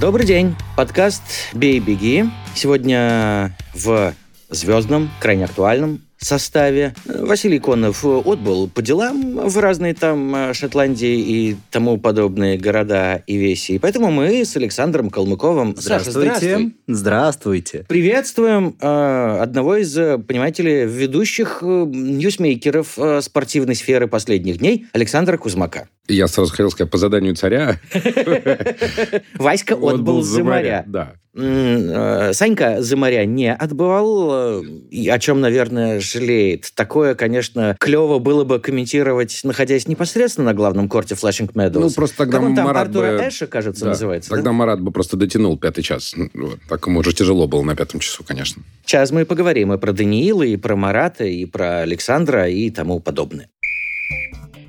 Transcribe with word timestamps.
Добрый 0.00 0.24
день. 0.24 0.56
Подкаст 0.78 1.22
«Бей-беги». 1.52 2.24
Сегодня 2.54 3.54
в 3.74 4.14
звездном, 4.48 5.10
крайне 5.20 5.44
актуальном 5.44 6.00
составе. 6.24 6.94
Василий 7.06 7.58
Конов 7.58 8.04
отбыл 8.04 8.68
по 8.68 8.82
делам 8.82 9.48
в 9.48 9.58
разные 9.58 9.94
там 9.94 10.34
э, 10.34 10.54
Шотландии 10.54 11.18
и 11.18 11.56
тому 11.70 11.98
подобные 11.98 12.58
города 12.58 13.22
и 13.26 13.36
веси. 13.36 13.72
И 13.72 13.78
поэтому 13.78 14.10
мы 14.10 14.44
с 14.44 14.56
Александром 14.56 15.10
Калмыковым... 15.10 15.76
Саша, 15.76 16.10
здравствуй. 16.10 16.74
Здравствуйте. 16.86 17.84
Приветствуем 17.88 18.76
э, 18.80 19.38
одного 19.40 19.76
из, 19.76 19.96
э, 19.96 20.18
понимаете 20.18 20.62
ли, 20.62 20.84
ведущих 20.84 21.60
э, 21.62 21.66
ньюсмейкеров 21.66 22.98
э, 22.98 23.20
спортивной 23.22 23.74
сферы 23.74 24.06
последних 24.06 24.58
дней, 24.58 24.86
Александра 24.92 25.36
Кузмака. 25.36 25.88
Я 26.06 26.26
сразу 26.26 26.50
хотел 26.50 26.70
сказать, 26.70 26.90
по 26.90 26.98
заданию 26.98 27.34
царя. 27.36 27.80
Васька 29.34 29.74
отбыл 29.74 30.22
за 30.22 30.44
моря. 30.44 30.84
Да. 30.86 31.14
Э, 31.32 32.32
Санька 32.32 32.82
за 32.82 32.96
моря 32.96 33.24
не 33.24 33.54
отбывал, 33.54 34.62
э, 34.62 35.10
о 35.10 35.18
чем, 35.20 35.40
наверное, 35.40 36.00
жалеет. 36.10 36.70
Такое, 36.74 37.14
конечно, 37.14 37.76
клево 37.78 38.18
было 38.18 38.44
бы 38.44 38.58
комментировать, 38.60 39.40
находясь 39.44 39.86
непосредственно 39.88 40.46
на 40.46 40.54
главном 40.54 40.88
корте 40.88 41.14
Flushing 41.14 41.52
Meadows. 41.52 41.80
Ну, 41.80 41.90
просто 41.90 42.16
тогда 42.18 42.38
как 42.38 42.46
он 42.46 42.54
там, 42.56 42.66
Марат 42.66 42.88
Артура 42.88 43.16
бы- 43.18 43.22
Эша, 43.24 43.46
кажется, 43.46 43.84
Да. 43.84 43.90
называется. 43.90 44.30
да? 44.30 44.36
Тогда 44.36 44.52
Марат 44.52 44.80
бы 44.80 44.90
просто 44.90 45.16
дотянул 45.16 45.58
пятый 45.58 45.82
час. 45.82 46.14
Ну, 46.16 46.28
Вот. 46.34 46.58
Так 46.68 46.86
ему 46.86 47.00
уже 47.00 47.12
тяжело 47.12 47.46
было 47.46 47.62
на 47.62 47.74
пятом 47.76 48.00
часу, 48.00 48.24
конечно. 48.24 48.62
Сейчас 48.84 49.10
мы 49.10 49.22
и 49.22 49.24
поговорим 49.24 49.72
и 49.72 49.78
про 49.78 49.92
Даниила, 49.92 50.42
и 50.42 50.56
про 50.56 50.76
Марата, 50.76 51.24
и 51.24 51.44
про 51.46 51.80
Александра, 51.80 52.48
и 52.48 52.70
тому 52.70 53.00
подобное. 53.00 53.48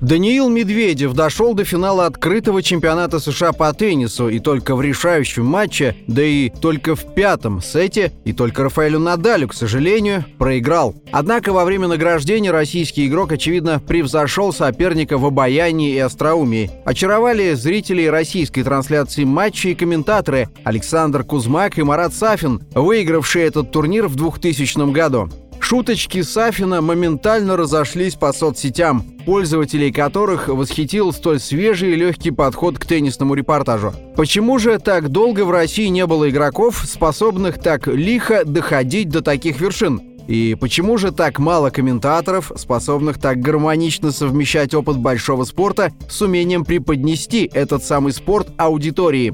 Даниил 0.01 0.49
Медведев 0.49 1.13
дошел 1.13 1.53
до 1.53 1.63
финала 1.63 2.07
открытого 2.07 2.63
чемпионата 2.63 3.19
США 3.19 3.53
по 3.53 3.71
теннису 3.71 4.29
и 4.29 4.39
только 4.39 4.75
в 4.75 4.81
решающем 4.81 5.45
матче, 5.45 5.95
да 6.07 6.23
и 6.23 6.49
только 6.49 6.95
в 6.95 7.13
пятом 7.13 7.61
сете, 7.61 8.11
и 8.25 8.33
только 8.33 8.63
Рафаэлю 8.63 8.97
Надалю, 8.97 9.47
к 9.47 9.53
сожалению, 9.53 10.25
проиграл. 10.39 10.95
Однако 11.11 11.53
во 11.53 11.65
время 11.65 11.87
награждения 11.87 12.51
российский 12.51 13.05
игрок, 13.05 13.31
очевидно, 13.31 13.79
превзошел 13.79 14.51
соперника 14.51 15.19
в 15.19 15.25
обаянии 15.27 15.93
и 15.93 15.99
остроумии. 15.99 16.71
Очаровали 16.83 17.53
зрителей 17.53 18.09
российской 18.09 18.63
трансляции 18.63 19.23
матча 19.23 19.69
и 19.69 19.75
комментаторы 19.75 20.49
Александр 20.63 21.23
Кузмак 21.23 21.77
и 21.77 21.83
Марат 21.83 22.15
Сафин, 22.15 22.63
выигравшие 22.73 23.45
этот 23.45 23.71
турнир 23.71 24.07
в 24.07 24.15
2000 24.15 24.91
году. 24.91 25.29
Шуточки 25.61 26.21
Сафина 26.21 26.81
моментально 26.81 27.55
разошлись 27.55 28.15
по 28.15 28.33
соцсетям, 28.33 29.03
пользователей 29.25 29.91
которых 29.93 30.49
восхитил 30.49 31.13
столь 31.13 31.39
свежий 31.39 31.93
и 31.93 31.95
легкий 31.95 32.31
подход 32.31 32.77
к 32.77 32.85
теннисному 32.85 33.35
репортажу. 33.35 33.93
Почему 34.17 34.59
же 34.59 34.79
так 34.79 35.09
долго 35.09 35.45
в 35.45 35.51
России 35.51 35.87
не 35.87 36.05
было 36.05 36.29
игроков, 36.29 36.83
способных 36.85 37.59
так 37.59 37.87
лихо 37.87 38.43
доходить 38.43 39.09
до 39.09 39.21
таких 39.21 39.61
вершин? 39.61 40.01
И 40.27 40.55
почему 40.59 40.97
же 40.97 41.11
так 41.11 41.39
мало 41.39 41.69
комментаторов, 41.69 42.51
способных 42.55 43.19
так 43.19 43.39
гармонично 43.39 44.11
совмещать 44.11 44.73
опыт 44.73 44.97
большого 44.97 45.45
спорта 45.45 45.91
с 46.09 46.21
умением 46.21 46.65
преподнести 46.65 47.49
этот 47.53 47.83
самый 47.83 48.13
спорт 48.13 48.49
аудитории? 48.57 49.33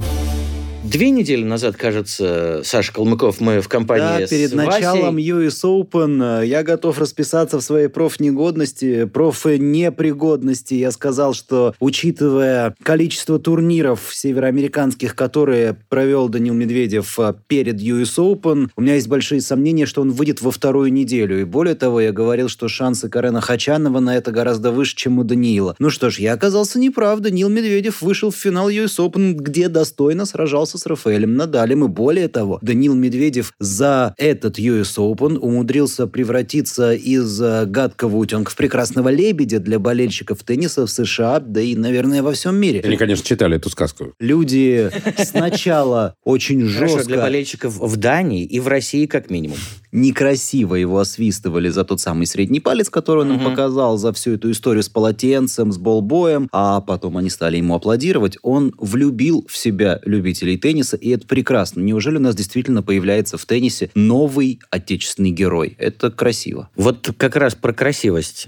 Две 0.87 1.09
недели 1.09 1.43
назад, 1.43 1.75
кажется, 1.75 2.61
Саша 2.63 2.93
Калмыков, 2.93 3.41
мы 3.41 3.59
в 3.59 3.67
компании 3.67 4.21
Да, 4.21 4.27
с 4.27 4.29
перед 4.29 4.53
Васей. 4.53 4.71
началом 4.71 5.17
US 5.17 5.63
Open 5.65 6.43
э, 6.43 6.47
я 6.47 6.63
готов 6.63 6.97
расписаться 6.97 7.59
в 7.59 7.61
своей 7.61 7.89
профнегодности, 7.89 9.03
профнепригодности. 9.03 10.75
Я 10.75 10.91
сказал, 10.91 11.33
что 11.33 11.75
учитывая 11.81 12.73
количество 12.83 13.37
турниров 13.37 14.11
североамериканских, 14.13 15.13
которые 15.13 15.75
провел 15.89 16.29
Данил 16.29 16.53
Медведев 16.53 17.19
э, 17.19 17.33
перед 17.47 17.81
US 17.81 18.17
Open, 18.17 18.69
у 18.77 18.81
меня 18.81 18.95
есть 18.95 19.09
большие 19.09 19.41
сомнения, 19.41 19.85
что 19.87 19.99
он 19.99 20.11
выйдет 20.11 20.41
во 20.41 20.51
вторую 20.51 20.93
неделю. 20.93 21.41
И 21.41 21.43
более 21.43 21.75
того, 21.75 21.99
я 21.99 22.13
говорил, 22.13 22.47
что 22.47 22.69
шансы 22.69 23.09
Карена 23.09 23.41
Хачанова 23.41 23.99
на 23.99 24.15
это 24.15 24.31
гораздо 24.31 24.71
выше, 24.71 24.95
чем 24.95 25.19
у 25.19 25.25
Даниила. 25.25 25.75
Ну 25.79 25.89
что 25.89 26.09
ж, 26.09 26.19
я 26.19 26.31
оказался 26.31 26.79
неправ. 26.79 27.19
Даниил 27.19 27.49
Медведев 27.49 28.01
вышел 28.01 28.31
в 28.31 28.37
финал 28.37 28.69
US 28.69 28.99
Open, 28.99 29.33
где 29.33 29.67
достойно 29.67 30.25
сражался 30.25 30.76
с 30.77 30.85
Рафаэлем 30.85 31.35
Надалем. 31.35 31.85
И 31.85 31.87
более 31.87 32.27
того, 32.27 32.59
Даниил 32.61 32.95
Медведев 32.95 33.53
за 33.59 34.13
этот 34.17 34.59
US 34.59 34.97
Open 34.97 35.37
умудрился 35.37 36.07
превратиться 36.07 36.93
из 36.93 37.41
э, 37.41 37.65
гадкого 37.65 38.17
утенка 38.17 38.51
в 38.51 38.55
прекрасного 38.55 39.09
лебедя 39.09 39.59
для 39.59 39.79
болельщиков 39.79 40.43
тенниса 40.43 40.85
в 40.85 40.89
США, 40.89 41.39
да 41.39 41.61
и, 41.61 41.75
наверное, 41.75 42.23
во 42.23 42.33
всем 42.33 42.55
мире. 42.55 42.81
Они, 42.83 42.97
конечно, 42.97 43.25
читали 43.25 43.57
эту 43.57 43.69
сказку. 43.69 44.13
Люди 44.19 44.89
сначала 45.17 46.15
очень 46.23 46.67
Хорошо, 46.69 46.97
жестко... 46.97 47.13
для 47.13 47.21
болельщиков 47.21 47.77
в 47.77 47.97
Дании 47.97 48.45
и 48.45 48.59
в 48.59 48.67
России 48.67 49.05
как 49.05 49.29
минимум. 49.29 49.57
Некрасиво 49.97 50.75
его 50.75 50.99
освистывали 50.99 51.69
за 51.69 51.83
тот 51.83 51.99
самый 51.99 52.25
средний 52.27 52.59
палец, 52.59 52.89
который 52.89 53.21
он 53.23 53.31
им 53.31 53.35
Мгм. 53.37 53.49
показал 53.51 53.97
за 53.97 54.13
всю 54.13 54.33
эту 54.33 54.51
историю 54.51 54.83
с 54.83 54.89
полотенцем, 54.89 55.71
с 55.71 55.77
болбоем, 55.77 56.47
а 56.51 56.81
потом 56.81 57.17
они 57.17 57.29
стали 57.29 57.57
ему 57.57 57.75
аплодировать. 57.75 58.37
Он 58.41 58.73
влюбил 58.77 59.45
в 59.49 59.57
себя 59.57 59.99
любителей 60.05 60.57
тенниса, 60.57 60.97
и 60.97 61.09
это 61.09 61.25
прекрасно. 61.27 61.81
Неужели 61.81 62.17
у 62.17 62.21
нас 62.21 62.35
действительно 62.35 62.83
появляется 62.83 63.37
в 63.37 63.45
теннисе 63.45 63.89
новый 63.95 64.59
отечественный 64.69 65.31
герой? 65.31 65.75
Это 65.79 66.11
красиво. 66.11 66.69
Вот 66.75 67.09
как 67.17 67.35
раз 67.35 67.55
про 67.55 67.73
красивость. 67.73 68.47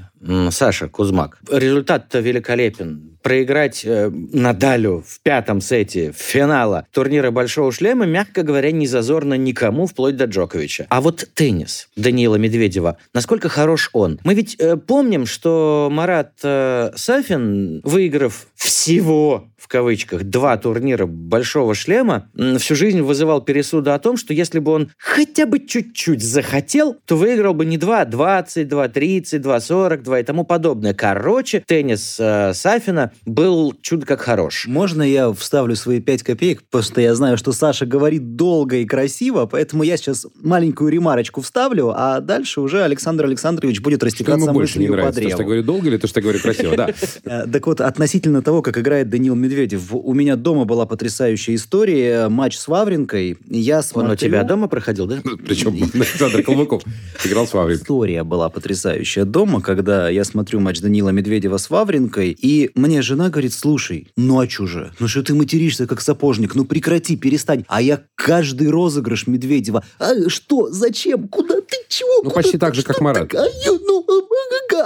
Саша 0.52 0.88
Кузмак. 0.88 1.40
Результат-то 1.50 2.20
великолепен. 2.20 3.18
Проиграть 3.22 3.84
э, 3.86 4.10
Надалю 4.10 5.04
в 5.06 5.22
пятом 5.22 5.62
сете 5.62 6.14
финала 6.16 6.88
турнира 6.92 7.32
«Большого 7.32 7.72
шлема», 7.72 8.06
мягко 8.06 8.44
говоря, 8.44 8.72
не 8.72 8.88
зазорно 8.88 9.34
никому, 9.36 9.88
вплоть 9.88 10.16
до 10.16 10.26
Джоковича. 10.26 10.88
А 10.90 11.02
вот 11.02 11.28
теннис 11.34 11.90
Даниила 11.96 12.36
Медведева, 12.36 12.98
насколько 13.14 13.50
хорош 13.50 13.90
он? 13.94 14.20
Мы 14.24 14.34
ведь 14.34 14.56
э, 14.60 14.78
помним, 14.78 15.26
что 15.26 15.90
Марат 15.92 16.34
э, 16.44 16.92
Сафин, 16.96 17.82
выиграв 17.84 18.48
всего 18.56 19.50
в 19.60 19.68
кавычках, 19.68 20.24
два 20.24 20.58
турнира 20.58 21.06
«Большого 21.06 21.76
шлема», 21.76 22.30
всю 22.58 22.76
жизнь 22.76 23.02
вызывал 23.02 23.42
пересуды 23.42 23.92
о 23.92 24.00
том, 24.00 24.18
что 24.18 24.34
если 24.34 24.60
бы 24.60 24.72
он 24.72 24.92
хотя 24.98 25.46
бы 25.46 25.60
чуть-чуть 25.60 26.24
захотел, 26.24 26.96
то 27.06 27.18
выиграл 27.18 27.54
бы 27.54 27.66
не 27.66 27.78
2, 27.78 28.06
20, 28.06 28.68
2, 28.68 28.88
30, 28.88 29.42
2, 29.42 29.60
42 29.60 30.20
и 30.20 30.24
тому 30.24 30.44
подобное. 30.46 30.94
Короче, 30.94 31.64
теннис 31.66 32.18
э, 32.20 32.54
Сафина 32.54 33.12
был 33.26 33.74
чудо 33.82 34.06
как 34.06 34.22
хорош. 34.22 34.66
Можно 34.68 35.04
я 35.04 35.32
вставлю 35.34 35.76
свои 35.76 36.00
пять 36.00 36.24
копеек? 36.24 36.64
Потому 36.64 36.84
что 36.84 37.02
я 37.02 37.14
знаю, 37.16 37.38
что 37.38 37.52
Саша 37.52 37.86
говорит 37.86 38.36
долго 38.36 38.78
и 38.78 38.86
красиво, 38.86 39.46
поэтому 39.46 39.84
я 39.84 39.98
сейчас 39.98 40.26
маленькую 40.42 40.92
ремарочку 40.92 41.42
вставлю, 41.42 41.94
а 41.96 42.20
дальше 42.22 42.62
уже 42.62 42.84
Александр 42.84 43.26
Александрович 43.26 43.82
будет 43.82 44.00
Что 44.00 44.06
растекаться 44.08 44.46
ему 44.46 44.54
больше 44.54 44.80
не 44.80 44.88
мыслью 44.88 44.94
по 44.94 44.98
нравится? 44.98 45.20
То, 45.20 45.26
древу. 45.26 45.34
что 45.36 45.42
я 45.42 45.46
говорю 45.46 45.64
долго 45.64 45.88
или 45.90 45.98
то, 45.98 46.08
что 46.08 46.20
я 46.20 46.24
говорю 46.24 46.40
красиво? 46.40 46.76
Да. 46.78 46.90
Э, 47.26 47.46
Так 47.52 47.68
вот, 47.68 47.82
относительно 47.82 48.42
того, 48.42 48.62
как 48.62 48.78
играет 48.78 49.10
Даниил 49.10 49.36
Медведев, 49.50 49.90
у 49.92 50.14
меня 50.14 50.36
дома 50.36 50.66
была 50.66 50.86
потрясающая 50.86 51.56
история, 51.56 52.30
матч 52.30 52.56
с 52.56 52.68
Вавринкой. 52.68 53.38
Я 53.48 53.82
смотрю... 53.82 54.10
Он 54.10 54.14
у 54.14 54.16
тебя 54.16 54.44
дома 54.44 54.68
проходил, 54.68 55.08
да? 55.08 55.22
Причем 55.48 55.76
Александр 55.92 56.44
Калмыков 56.46 56.84
играл 57.26 57.48
с 57.48 57.54
Вавринкой. 57.54 57.82
История 57.84 58.24
была 58.24 58.50
потрясающая 58.50 59.26
дома, 59.26 59.62
когда 59.62 60.08
я 60.08 60.24
смотрю 60.24 60.60
матч 60.60 60.82
Данила 60.82 61.10
Медведева 61.10 61.58
с 61.58 61.72
Вавринкой, 61.72 62.30
и 62.40 62.70
мне 62.76 63.02
жена 63.02 63.30
говорит, 63.30 63.54
слушай, 63.54 64.08
ну 64.16 64.40
а 64.40 64.46
чё 64.46 64.68
же? 64.68 64.92
Ну 65.00 65.08
что 65.08 65.24
ты 65.24 65.34
материшься, 65.34 65.88
как 65.88 66.02
сапожник? 66.02 66.54
Ну 66.54 66.66
прекрати, 66.66 67.18
перестань. 67.18 67.66
А 67.68 67.82
я 67.82 68.04
каждый 68.14 68.70
розыгрыш 68.70 69.26
Медведева. 69.26 69.84
А 69.98 70.30
что? 70.30 70.70
Зачем? 70.70 71.28
Куда? 71.28 71.56
Ты 71.56 71.78
чего? 71.88 72.22
Ну, 72.24 72.30
почти 72.30 72.60
так 72.60 72.76
же, 72.76 72.84
как 72.84 73.02
Марат. 73.02 73.30
такая? 73.30 73.50
Ну, 73.66 74.06
а, 74.08 74.12
а, 74.12 74.79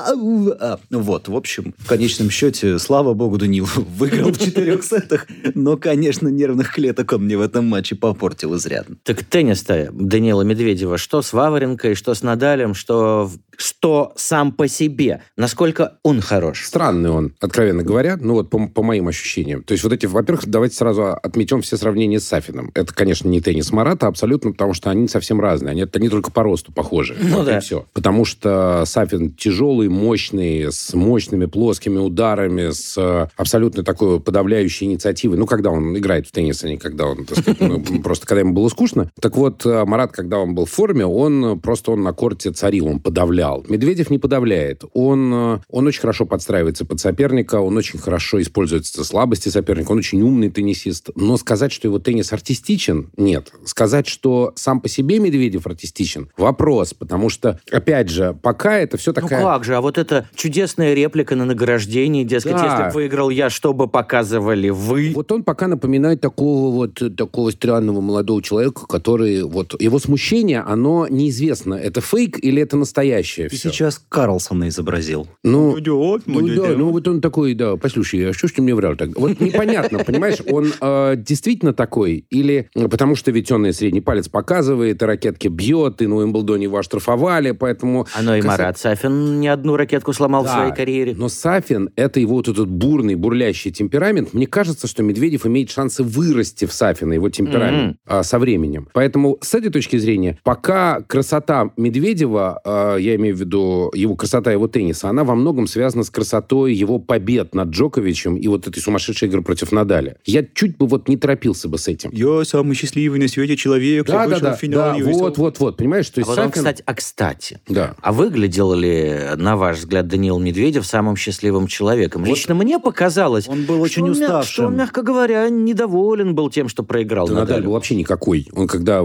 Вот, 0.90 1.28
в 1.28 1.36
общем, 1.36 1.74
в 1.78 1.88
конечном 1.88 2.30
счете, 2.30 2.80
слава 2.80 3.14
богу, 3.14 3.38
Данил 3.38 3.68
выиграл 3.98 4.32
в 4.32 4.40
четырех 4.40 4.84
сетах, 4.84 5.28
но, 5.56 5.78
конечно, 5.78 6.28
нервных 6.28 6.74
клеток 6.74 7.14
он 7.14 7.26
мне 7.26 7.38
в 7.38 7.42
этом 7.42 7.66
матче 7.66 7.96
попортил 7.96 8.56
изрядно. 8.56 8.98
Так 9.04 9.24
теннис-то 9.24 9.90
Данила 9.92 10.42
Медведева, 10.42 10.98
что 10.98 11.22
с 11.22 11.34
Вавренкой, 11.34 11.96
что 11.96 12.14
с 12.14 12.24
Надалем, 12.24 12.74
что, 12.74 13.30
что 13.58 14.14
сам 14.16 14.52
по 14.52 14.68
себе. 14.68 15.22
Насколько 15.38 15.98
он 16.04 16.22
хорош? 16.22 16.66
Странный 16.66 17.10
он, 17.10 17.34
откровенно 17.40 17.84
говоря, 17.84 18.18
ну 18.20 18.34
вот 18.34 18.50
по, 18.50 18.68
по 18.68 18.84
моим 18.84 19.08
ощущениям. 19.08 19.64
То 19.64 19.74
есть 19.74 19.84
вот 19.84 19.94
эти, 19.94 20.06
во-первых, 20.06 20.48
давайте 20.48 20.76
сразу 20.76 21.14
отметим 21.14 21.62
все 21.62 21.78
сравнения 21.78 22.20
с 22.20 22.28
Сафином. 22.28 22.72
Это, 22.74 22.94
конечно, 22.94 23.28
не 23.28 23.42
теннис 23.42 23.72
Марата 23.72 24.08
абсолютно, 24.08 24.52
потому 24.52 24.74
что 24.74 24.90
они 24.90 25.08
совсем 25.08 25.40
разные. 25.40 25.72
Они, 25.72 25.86
они 25.92 26.10
только 26.10 26.32
по 26.32 26.44
росту 26.44 26.72
похожи. 26.72 27.16
Ну 27.20 27.38
вот 27.38 27.46
да. 27.46 27.58
и 27.58 27.62
все. 27.62 27.86
Потому 27.94 28.26
что 28.26 28.84
Сафин 28.86 29.32
тяжелый, 29.32 29.90
мощный, 29.94 30.72
с 30.72 30.94
мощными 30.94 31.46
плоскими 31.46 32.00
ударами, 32.00 32.72
с 32.72 32.98
э, 32.98 33.28
абсолютно 33.38 33.84
такой 33.84 34.20
подавляющей 34.20 34.88
инициативой. 34.88 35.38
Ну, 35.38 35.46
когда 35.46 35.70
он 35.70 35.98
играет 35.98 36.28
в 36.28 36.32
теннис, 36.32 36.64
а 36.64 36.68
не 36.68 36.78
когда 36.78 37.06
он, 37.06 37.26
так 37.26 37.38
сказать, 37.38 37.62
ну, 37.62 37.82
просто 38.04 38.28
когда 38.28 38.42
ему 38.42 38.54
было 38.54 38.68
скучно. 38.70 39.12
Так 39.20 39.38
вот, 39.38 39.66
э, 39.66 39.86
Марат, 39.86 40.12
когда 40.12 40.40
он 40.40 40.56
был 40.56 40.66
в 40.66 40.72
форме, 40.72 41.06
он 41.06 41.60
просто 41.60 41.92
он 41.92 42.04
на 42.04 42.14
корте 42.14 42.52
царил, 42.52 42.88
он 42.88 43.00
подавлял. 43.00 43.64
Медведев 43.70 44.10
не 44.10 44.18
подавляет. 44.18 44.84
Он, 44.94 45.34
э, 45.34 45.60
он 45.70 45.88
очень 45.88 46.02
хорошо 46.02 46.26
подстраивается 46.26 46.86
под 46.86 47.00
соперника, 47.00 47.60
он 47.62 47.78
очень 47.78 48.00
хорошо 48.00 48.42
использует 48.42 48.86
слабости 48.86 49.50
соперника, 49.50 49.92
он 49.92 50.00
очень 50.00 50.22
умный 50.22 50.50
теннисист. 50.50 51.10
Но 51.16 51.38
сказать, 51.38 51.72
что 51.72 51.88
его 51.88 52.00
теннис 52.00 52.34
артистичен, 52.34 53.12
нет. 53.18 53.52
Сказать, 53.66 54.08
что 54.08 54.54
сам 54.56 54.82
по 54.82 54.90
себе 54.90 55.20
Медведев 55.20 55.68
артистичен, 55.68 56.30
вопрос. 56.38 56.94
Потому 56.94 57.30
что, 57.30 57.60
опять 57.72 58.10
же, 58.10 58.38
пока 58.42 58.78
это 58.78 58.98
все 58.98 59.14
такая... 59.14 59.42
Ну 59.42 59.48
как 59.48 59.64
же, 59.64 59.76
а 59.76 59.82
вот 59.84 59.98
эта 59.98 60.28
чудесная 60.36 60.94
реплика 60.94 61.36
на 61.36 61.46
награждении, 61.46 62.24
дескать, 62.24 62.54
Да. 62.54 62.66
если 62.66 62.84
бы 62.86 62.90
выиграл 62.94 63.30
я, 63.30 63.50
что 63.50 63.74
бы 63.74 63.88
показывали 63.88 64.70
вы? 64.70 65.12
Вот 65.14 65.32
он 65.32 65.44
пока 65.44 65.68
напоминает 65.68 66.22
такого 66.22 66.74
вот 66.74 67.16
такого 67.16 67.52
странного 67.52 68.02
молодого 68.02 68.42
человека, 68.42 68.88
который 68.88 69.44
вот 69.44 69.80
его 69.82 70.00
смущение, 70.00 70.62
оно 70.62 71.08
неизвестно, 71.10 71.76
это 71.76 72.02
фейк 72.02 72.44
или 72.44 72.62
это 72.62 72.78
настоящее 72.78 73.50
Ты 73.50 73.56
все. 73.58 73.70
сейчас 73.70 74.02
Карлсона 74.10 74.70
изобразил. 74.70 75.28
Ну, 75.44 75.78
ну, 75.78 76.48
да, 76.56 76.70
ну 76.78 76.92
вот 76.92 77.08
он 77.08 77.22
такой, 77.22 77.54
да, 77.54 77.76
послушай, 77.76 78.30
а 78.30 78.34
что 78.34 78.48
ж 78.48 78.54
ты 78.54 78.62
мне 78.62 78.74
врал 78.74 78.96
тогда? 78.96 79.20
Вот 79.20 79.40
непонятно, 79.40 80.00
понимаешь, 80.06 80.38
он 80.50 80.72
э, 80.80 81.16
действительно 81.18 81.74
такой 81.74 82.26
или 82.30 82.70
э, 82.76 82.88
потому 82.88 83.16
что 83.16 83.32
ведь 83.32 83.52
он 83.52 83.66
и 83.66 83.72
средний 83.74 84.02
палец 84.02 84.28
показывает, 84.30 85.02
и 85.02 85.06
ракетки 85.06 85.48
бьет, 85.50 86.02
и 86.02 86.08
на 86.08 86.16
Уимблдоне 86.18 86.64
его 86.66 86.78
оштрафовали, 86.78 87.52
поэтому... 87.52 88.08
А 88.16 88.22
ну 88.22 88.36
и 88.36 88.42
Марат 88.42 88.78
Сафин 88.78 89.40
ни 89.40 89.48
одну 89.48 89.73
ракетку 89.78 90.14
сломал 90.14 90.44
в 90.44 90.46
Да, 90.46 90.54
своей 90.54 90.74
карьере. 90.74 91.14
Но 91.18 91.30
Сафин, 91.30 91.90
это 91.96 92.20
его 92.20 92.36
вот 92.36 92.48
этот 92.48 92.70
бурный, 92.70 93.16
бурлящий 93.16 93.72
темперамент. 93.72 94.34
Мне 94.34 94.48
кажется, 94.48 94.88
что 94.88 95.04
Медведев 95.04 95.46
имеет 95.46 95.70
шансы 95.72 96.04
вырасти 96.04 96.66
в 96.66 96.74
Сафина, 96.74 97.14
его 97.14 97.30
темперамент, 97.30 97.98
а, 98.06 98.24
со 98.24 98.40
временем. 98.40 98.90
Поэтому 98.94 99.38
с 99.42 99.54
этой 99.54 99.72
точки 99.72 99.98
зрения, 99.98 100.40
пока 100.44 101.02
красота 101.02 101.72
Медведева, 101.78 102.60
а, 102.64 102.96
я 102.98 103.16
имею 103.16 103.36
в 103.36 103.40
виду 103.40 103.92
его 103.94 104.16
красота 104.16 104.52
его 104.52 104.68
тенниса, 104.68 105.10
она 105.10 105.24
во 105.24 105.36
многом 105.36 105.68
связана 105.68 106.04
с 106.04 106.10
красотой 106.10 106.74
его 106.74 107.00
побед 107.00 107.54
над 107.56 107.70
Джоковичем 107.70 108.36
и 108.36 108.48
вот 108.48 108.68
этой 108.68 108.80
сумасшедшей 108.80 109.28
игры 109.28 109.42
против 109.42 109.72
Надаля. 109.72 110.18
Я 110.26 110.44
чуть 110.54 110.78
бы 110.78 110.88
вот 110.88 111.08
не 111.08 111.18
торопился 111.18 111.68
бы 111.70 111.78
с 111.78 111.88
этим. 111.88 112.10
Я 112.14 112.44
самый 112.46 112.76
счастливый 112.76 113.20
на 113.20 113.28
свете 113.28 113.56
человек. 113.56 114.06
Да, 114.08 114.28
да, 114.28 114.40
да, 114.40 114.58
да, 114.62 114.96
вот, 115.04 115.38
вот, 115.38 115.60
вот, 115.60 115.78
понимаешь, 115.78 116.10
то 116.10 116.20
А 116.20 116.22
есть 116.22 116.28
вот 116.30 116.38
он, 116.40 116.46
Сафин- 116.46 116.52
кстати, 116.52 116.84
а 116.86 116.94
кстати, 116.94 117.60
Да. 117.68 117.96
а 118.02 118.12
выглядел 118.12 118.74
ли, 118.74 119.16
на 119.38 119.56
ваш 119.64 119.78
взгляд, 119.78 120.08
Даниил 120.08 120.40
Медведев 120.40 120.86
самым 120.86 121.16
счастливым 121.16 121.68
человеком? 121.68 122.26
Лично 122.26 122.54
мне 122.54 122.80
показалось, 122.80 123.48
Он 123.48 123.64
был 123.64 123.82
очень 123.82 123.94
что, 123.94 124.04
он, 124.04 124.10
мя- 124.12 124.26
уставшим. 124.26 124.52
что 124.54 124.66
он, 124.66 124.76
мягко 124.76 125.02
говоря, 125.02 125.50
недоволен 125.50 126.36
был 126.36 126.50
тем, 126.50 126.68
что 126.68 126.84
проиграл 126.84 127.28
Да, 127.28 127.36
Надаль 127.36 127.64
был 127.64 127.74
вообще 127.74 127.96
никакой. 127.96 128.48
Он 128.54 128.68
когда, 128.68 129.02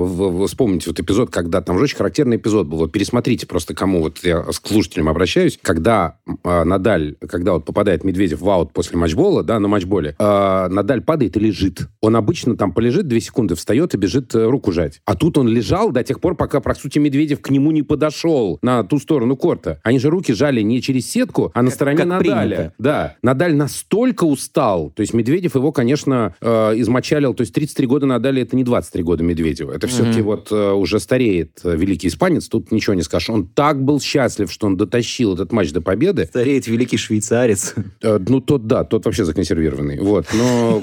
вспомните 0.46 0.90
вот 0.90 0.98
эпизод, 1.00 1.30
когда 1.30 1.60
там 1.60 1.78
же 1.78 1.84
очень 1.84 1.96
характерный 1.96 2.36
эпизод 2.36 2.66
был, 2.66 2.78
вот 2.78 2.92
пересмотрите 2.92 3.46
просто 3.46 3.74
кому, 3.74 4.00
вот 4.02 4.18
я 4.22 4.44
с 4.50 4.60
слушателям 4.64 5.08
обращаюсь, 5.08 5.58
когда 5.62 6.16
а, 6.44 6.64
Надаль, 6.64 7.14
когда 7.28 7.52
вот 7.52 7.64
попадает 7.64 8.04
Медведев 8.04 8.40
в 8.40 8.50
аут 8.50 8.72
после 8.72 8.98
матчбола, 8.98 9.42
да, 9.44 9.60
на 9.60 9.68
матчболе, 9.68 10.16
а, 10.18 10.68
Надаль 10.68 11.00
падает 11.02 11.36
и 11.36 11.40
лежит. 11.40 11.88
Он 12.00 12.16
обычно 12.16 12.56
там 12.56 12.72
полежит 12.72 13.06
две 13.06 13.20
секунды, 13.20 13.54
встает 13.54 13.94
и 13.94 13.96
бежит 13.96 14.34
э, 14.34 14.46
руку 14.46 14.72
жать. 14.72 15.00
А 15.04 15.14
тут 15.14 15.38
он 15.38 15.48
лежал 15.48 15.90
до 15.92 16.02
тех 16.02 16.20
пор, 16.20 16.34
пока, 16.34 16.60
по 16.60 16.74
сути, 16.74 16.98
Медведев 16.98 17.40
к 17.40 17.50
нему 17.50 17.70
не 17.70 17.82
подошел 17.82 18.58
на 18.62 18.82
ту 18.82 18.98
сторону 18.98 19.36
корта. 19.36 19.80
Они 19.84 19.98
же 19.98 20.10
руки 20.10 20.32
жали 20.38 20.62
не 20.62 20.80
через 20.80 21.10
сетку, 21.10 21.50
а 21.54 21.62
на 21.62 21.70
стороне 21.70 21.98
как 21.98 22.06
Надаля. 22.06 22.22
принято. 22.56 22.72
Да, 22.78 23.16
Надаль 23.22 23.54
настолько 23.54 24.24
устал, 24.24 24.90
то 24.90 25.00
есть 25.00 25.12
Медведев 25.14 25.54
его, 25.54 25.72
конечно, 25.72 26.34
э, 26.40 26.72
измочалил, 26.76 27.34
то 27.34 27.42
есть 27.42 27.52
33 27.52 27.86
года 27.86 28.06
Надали 28.06 28.42
это 28.42 28.56
не 28.56 28.64
23 28.64 29.02
года 29.02 29.22
Медведева, 29.24 29.72
это 29.72 29.86
все-таки 29.86 30.22
вот 30.22 30.50
э, 30.52 30.72
уже 30.72 31.00
стареет 31.00 31.60
э, 31.64 31.76
великий 31.76 32.08
испанец, 32.08 32.48
тут 32.48 32.72
ничего 32.72 32.94
не 32.94 33.02
скажешь. 33.02 33.30
Он 33.30 33.46
так 33.46 33.82
был 33.82 34.00
счастлив, 34.00 34.50
что 34.50 34.66
он 34.66 34.76
дотащил 34.76 35.34
этот 35.34 35.52
матч 35.52 35.72
до 35.72 35.80
победы, 35.80 36.26
Стареет 36.26 36.66
великий 36.66 36.96
швейцарец. 36.96 37.74
Э, 38.02 38.18
Ну, 38.28 38.40
тот, 38.40 38.66
да, 38.66 38.84
тот 38.84 39.04
вообще 39.06 39.24
законсервированный. 39.24 39.98
Вот, 40.00 40.26
но 40.32 40.80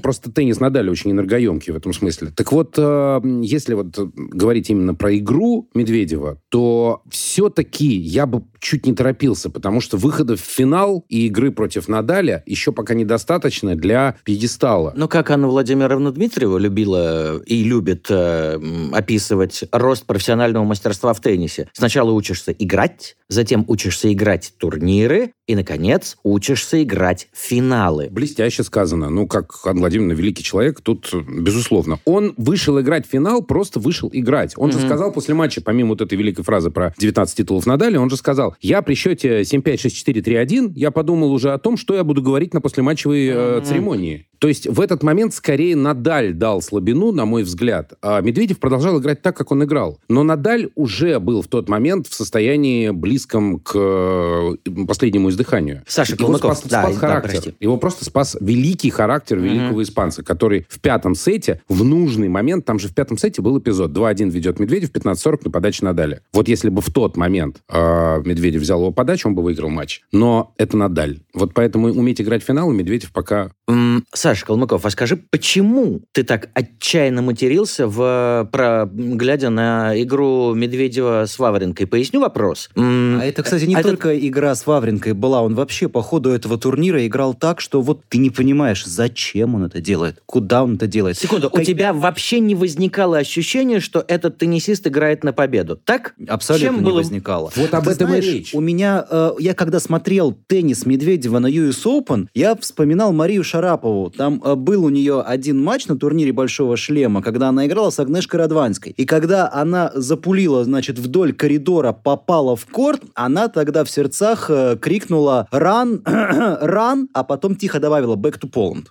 просто 0.00 0.30
теннис 0.30 0.60
Надали 0.60 0.88
очень 0.90 1.10
энергоемкий 1.10 1.72
в 1.72 1.76
этом 1.76 1.92
смысле. 1.92 2.30
Так 2.34 2.52
вот, 2.52 2.74
э, 2.78 3.20
если 3.42 3.74
вот 3.74 3.98
говорить 4.16 4.70
именно 4.70 4.94
про 4.94 5.16
игру 5.18 5.68
Медведева, 5.74 6.40
то 6.48 7.02
все-таки 7.10 7.86
я 7.86 8.26
бы 8.26 8.42
чуть 8.60 8.77
не 8.86 8.94
торопился, 8.94 9.50
потому 9.50 9.80
что 9.80 9.96
выхода 9.96 10.36
в 10.36 10.40
финал 10.40 11.04
и 11.08 11.26
игры 11.26 11.50
против 11.50 11.88
Надаля 11.88 12.42
еще 12.46 12.72
пока 12.72 12.94
недостаточно 12.94 13.74
для 13.74 14.16
пьедестала. 14.24 14.92
Ну, 14.96 15.08
как 15.08 15.30
Анна 15.30 15.48
Владимировна 15.48 16.12
Дмитриева 16.12 16.58
любила 16.58 17.38
и 17.38 17.64
любит 17.64 18.06
э, 18.10 18.60
описывать 18.92 19.64
рост 19.72 20.04
профессионального 20.06 20.64
мастерства 20.64 21.12
в 21.12 21.20
теннисе. 21.20 21.68
Сначала 21.72 22.10
учишься 22.10 22.52
играть, 22.52 23.16
затем 23.28 23.64
учишься 23.68 24.12
играть 24.12 24.54
турниры, 24.58 25.32
и, 25.48 25.56
наконец, 25.56 26.18
учишься 26.22 26.82
играть 26.82 27.28
финалы. 27.32 28.08
Блестяще 28.10 28.62
сказано. 28.62 29.08
Ну, 29.08 29.26
как 29.26 29.52
Анна 29.64 29.80
Владимировна, 29.80 30.12
великий 30.12 30.44
человек, 30.44 30.82
тут, 30.82 31.12
безусловно. 31.26 31.98
Он 32.04 32.34
вышел 32.36 32.78
играть 32.78 33.06
в 33.06 33.10
финал, 33.10 33.42
просто 33.42 33.80
вышел 33.80 34.10
играть. 34.12 34.52
Он 34.56 34.70
же 34.70 34.78
сказал 34.78 35.10
после 35.10 35.34
матча, 35.34 35.62
помимо 35.62 35.90
вот 35.90 36.02
этой 36.02 36.18
великой 36.18 36.44
фразы 36.44 36.70
про 36.70 36.94
19 36.98 37.34
титулов 37.34 37.64
Надаля, 37.64 37.98
он 37.98 38.10
же 38.10 38.16
сказал, 38.16 38.56
я 38.60 38.82
при 38.82 38.92
счете 38.92 39.40
7-5, 39.40 39.62
6-4, 39.62 40.22
3-1, 40.22 40.72
я 40.74 40.90
подумал 40.90 41.32
уже 41.32 41.52
о 41.52 41.58
том, 41.58 41.78
что 41.78 41.94
я 41.94 42.04
буду 42.04 42.20
говорить 42.20 42.52
на 42.52 42.60
послематчевой 42.60 43.26
э, 43.26 43.62
церемонии. 43.64 44.27
То 44.38 44.48
есть 44.48 44.66
в 44.66 44.80
этот 44.80 45.02
момент 45.02 45.34
скорее 45.34 45.76
Надаль 45.76 46.32
дал 46.32 46.62
слабину, 46.62 47.12
на 47.12 47.24
мой 47.24 47.42
взгляд, 47.42 47.94
а 48.02 48.20
Медведев 48.20 48.58
продолжал 48.58 49.00
играть 49.00 49.22
так, 49.22 49.36
как 49.36 49.50
он 49.52 49.64
играл. 49.64 49.98
Но 50.08 50.22
Надаль 50.22 50.70
уже 50.74 51.18
был 51.18 51.42
в 51.42 51.48
тот 51.48 51.68
момент 51.68 52.06
в 52.06 52.14
состоянии 52.14 52.90
близком 52.90 53.58
к 53.58 53.72
э, 53.74 54.54
последнему 54.86 55.30
издыханию. 55.30 55.82
Саша 55.86 56.14
Его 56.14 56.26
Калмыков, 56.26 56.58
спас, 56.58 56.70
да, 56.70 56.82
спас 56.82 56.94
да, 56.94 57.00
характер. 57.00 57.30
прости. 57.30 57.54
Его 57.60 57.76
просто 57.76 58.04
спас 58.04 58.36
великий 58.40 58.90
характер 58.90 59.38
великого 59.38 59.82
испанца, 59.82 60.22
который 60.22 60.66
в 60.68 60.80
пятом 60.80 61.14
сете, 61.14 61.60
в 61.68 61.84
нужный 61.84 62.28
момент, 62.28 62.64
там 62.64 62.78
же 62.78 62.88
в 62.88 62.94
пятом 62.94 63.18
сете 63.18 63.42
был 63.42 63.58
эпизод, 63.58 63.90
2-1 63.90 64.30
ведет 64.30 64.58
Медведев, 64.58 64.90
15-40 64.92 65.40
на 65.44 65.50
подаче 65.50 65.84
Надаля. 65.84 66.22
Вот 66.32 66.48
если 66.48 66.68
бы 66.68 66.80
в 66.80 66.90
тот 66.92 67.16
момент 67.16 67.58
э, 67.68 68.22
Медведев 68.24 68.62
взял 68.62 68.80
его 68.80 68.92
подачу, 68.92 69.28
он 69.28 69.34
бы 69.34 69.42
выиграл 69.42 69.68
матч. 69.68 70.02
Но 70.12 70.54
это 70.56 70.76
Надаль. 70.76 71.20
Вот 71.34 71.54
поэтому 71.54 71.88
уметь 71.88 72.20
играть 72.20 72.42
в 72.42 72.46
финал 72.46 72.70
Медведев 72.70 73.12
пока... 73.12 73.50
М, 73.68 74.04
Саша 74.28 74.44
Калмыков, 74.44 74.84
а 74.84 74.90
скажи, 74.90 75.16
почему 75.16 76.02
ты 76.12 76.22
так 76.22 76.50
отчаянно 76.52 77.22
матерился, 77.22 77.86
в, 77.86 78.46
про, 78.52 78.84
глядя 78.92 79.48
на 79.48 79.98
игру 80.02 80.52
Медведева 80.52 81.24
с 81.26 81.38
Вавренкой? 81.38 81.86
Поясню 81.86 82.20
вопрос. 82.20 82.68
А 82.76 83.20
это, 83.24 83.42
кстати, 83.42 83.64
не 83.64 83.74
а 83.74 83.80
это- 83.80 83.88
только 83.88 84.18
игра 84.18 84.54
с 84.54 84.66
Вавренкой 84.66 85.14
была. 85.14 85.40
Он 85.40 85.54
вообще 85.54 85.88
по 85.88 86.02
ходу 86.02 86.28
этого 86.28 86.58
турнира 86.58 87.06
играл 87.06 87.32
так, 87.32 87.62
что 87.62 87.80
вот 87.80 88.02
ты 88.10 88.18
не 88.18 88.28
понимаешь, 88.28 88.84
зачем 88.84 89.54
он 89.54 89.64
это 89.64 89.80
делает, 89.80 90.20
куда 90.26 90.62
он 90.62 90.74
это 90.74 90.86
делает. 90.86 91.16
Секунду, 91.16 91.46
у 91.46 91.50
Как- 91.56 91.64
тебя 91.64 91.94
вообще 91.94 92.40
не 92.40 92.54
возникало 92.54 93.16
ощущение, 93.16 93.80
что 93.80 94.04
этот 94.08 94.36
теннисист 94.36 94.86
играет 94.86 95.24
на 95.24 95.32
победу, 95.32 95.76
так? 95.82 96.14
Абсолютно 96.28 96.66
Чем 96.68 96.76
не 96.80 96.84
было- 96.90 96.96
возникало. 96.98 97.50
Вот 97.56 97.72
об 97.72 97.84
Ты 97.84 97.92
этом 97.92 98.04
и 98.08 98.10
знаешь, 98.10 98.24
речь. 98.26 98.54
У 98.54 98.60
меня, 98.60 99.06
э, 99.10 99.30
я 99.38 99.54
когда 99.54 99.80
смотрел 99.80 100.36
теннис 100.48 100.84
Медведева 100.84 101.38
на 101.38 101.46
US 101.46 101.86
Open, 101.86 102.26
я 102.34 102.54
вспоминал 102.56 103.14
Марию 103.14 103.42
Шарапову. 103.42 104.12
Там 104.18 104.42
э, 104.44 104.56
был 104.56 104.84
у 104.84 104.88
нее 104.88 105.20
один 105.20 105.62
матч 105.62 105.86
на 105.86 105.96
турнире 105.96 106.32
Большого 106.32 106.76
Шлема, 106.76 107.22
когда 107.22 107.48
она 107.50 107.66
играла 107.66 107.90
с 107.90 108.00
Агнешкой 108.00 108.40
Радванской. 108.40 108.92
И 108.96 109.06
когда 109.06 109.48
она 109.50 109.92
запулила, 109.94 110.64
значит, 110.64 110.98
вдоль 110.98 111.32
коридора, 111.32 111.92
попала 111.92 112.56
в 112.56 112.66
корт, 112.66 113.00
она 113.14 113.46
тогда 113.46 113.84
в 113.84 113.90
сердцах 113.90 114.50
э, 114.50 114.76
крикнула 114.80 115.46
«Ран! 115.52 116.02
Ран!», 116.04 117.08
а 117.14 117.22
потом 117.22 117.54
тихо 117.54 117.78
добавила 117.78 118.16
«Back 118.16 118.40
to 118.40 118.50
Poland». 118.50 118.88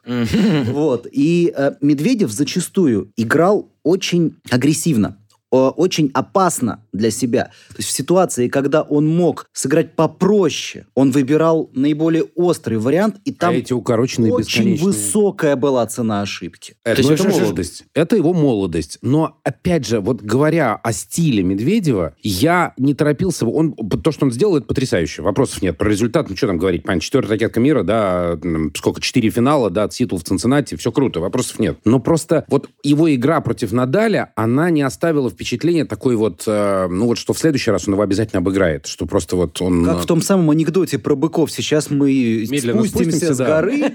Вот. 0.72 1.08
И 1.12 1.54
э, 1.56 1.74
Медведев 1.82 2.32
зачастую 2.32 3.12
играл 3.18 3.70
очень 3.84 4.38
агрессивно. 4.50 5.18
Очень 5.52 6.12
опасно 6.14 6.84
для 6.92 7.12
себя. 7.12 7.46
То 7.70 7.78
есть 7.78 7.90
в 7.90 7.92
ситуации, 7.92 8.48
когда 8.48 8.82
он 8.82 9.08
мог 9.08 9.48
сыграть 9.54 9.96
попроще, 9.96 10.86
он 10.96 11.12
выбирал 11.12 11.70
наиболее 11.74 12.24
острый 12.36 12.78
вариант, 12.78 13.18
и 13.26 13.32
там 13.32 13.54
а 13.54 13.58
эти 13.58 13.74
укороченные 13.74 14.34
очень 14.34 14.78
высокая 14.78 15.56
была 15.56 15.86
цена 15.88 16.22
ошибки. 16.22 16.76
Это, 16.84 17.02
ну, 17.02 17.12
это 17.12 17.30
молодость. 17.30 17.86
Это 17.94 18.16
его 18.16 18.34
молодость. 18.34 19.00
Но, 19.02 19.40
опять 19.44 19.86
же, 19.86 20.00
вот 20.00 20.22
говоря 20.22 20.76
о 20.76 20.92
стиле 20.92 21.44
Медведева, 21.44 22.16
я 22.22 22.74
не 22.78 22.94
торопился. 22.94 23.46
Он, 23.46 23.74
то, 23.74 24.12
что 24.12 24.26
он 24.26 24.32
сделал, 24.32 24.58
это 24.58 24.68
потрясающе. 24.68 25.22
Вопросов 25.22 25.62
нет. 25.62 25.78
Про 25.78 25.90
результат, 25.90 26.30
ну 26.30 26.36
что 26.36 26.48
там 26.48 26.58
говорить, 26.58 26.84
понятно, 26.84 27.02
четвертая 27.02 27.32
ракетка 27.32 27.60
мира, 27.60 27.84
да, 27.84 28.38
сколько, 28.76 29.02
четыре 29.02 29.30
финала, 29.30 29.70
да, 29.70 29.88
титул 29.88 30.20
в 30.20 30.24
Цинциннати, 30.24 30.76
все 30.76 30.92
круто, 30.92 31.20
вопросов 31.20 31.60
нет. 31.60 31.80
Но 31.86 32.00
просто 32.00 32.46
вот 32.50 32.70
его 32.84 33.14
игра 33.14 33.42
против 33.42 33.72
Надаля, 33.72 34.32
она 34.36 34.70
не 34.70 34.82
оставила 34.82 35.30
впечатление 35.38 35.86
такой 35.86 36.16
вот, 36.16 36.44
э, 36.48 36.88
ну 36.90 37.06
вот, 37.06 37.20
что 37.20 37.34
в 37.34 37.38
следующий 37.38 37.70
раз 37.70 37.88
он 37.88 37.94
его 37.94 38.02
обязательно 38.02 38.40
обыграет, 38.40 38.88
что 38.88 39.06
просто 39.06 39.36
вот 39.36 39.62
он... 39.62 39.86
Как 39.86 40.00
в 40.00 40.06
том 40.08 40.22
самом 40.22 40.50
анекдоте 40.50 40.98
про 40.98 41.16
быков. 41.16 41.52
Сейчас 41.52 41.92
мы 41.92 42.12
Медленно 42.50 42.84
спустимся, 42.84 43.36
с 43.36 43.38
горы. 43.38 43.92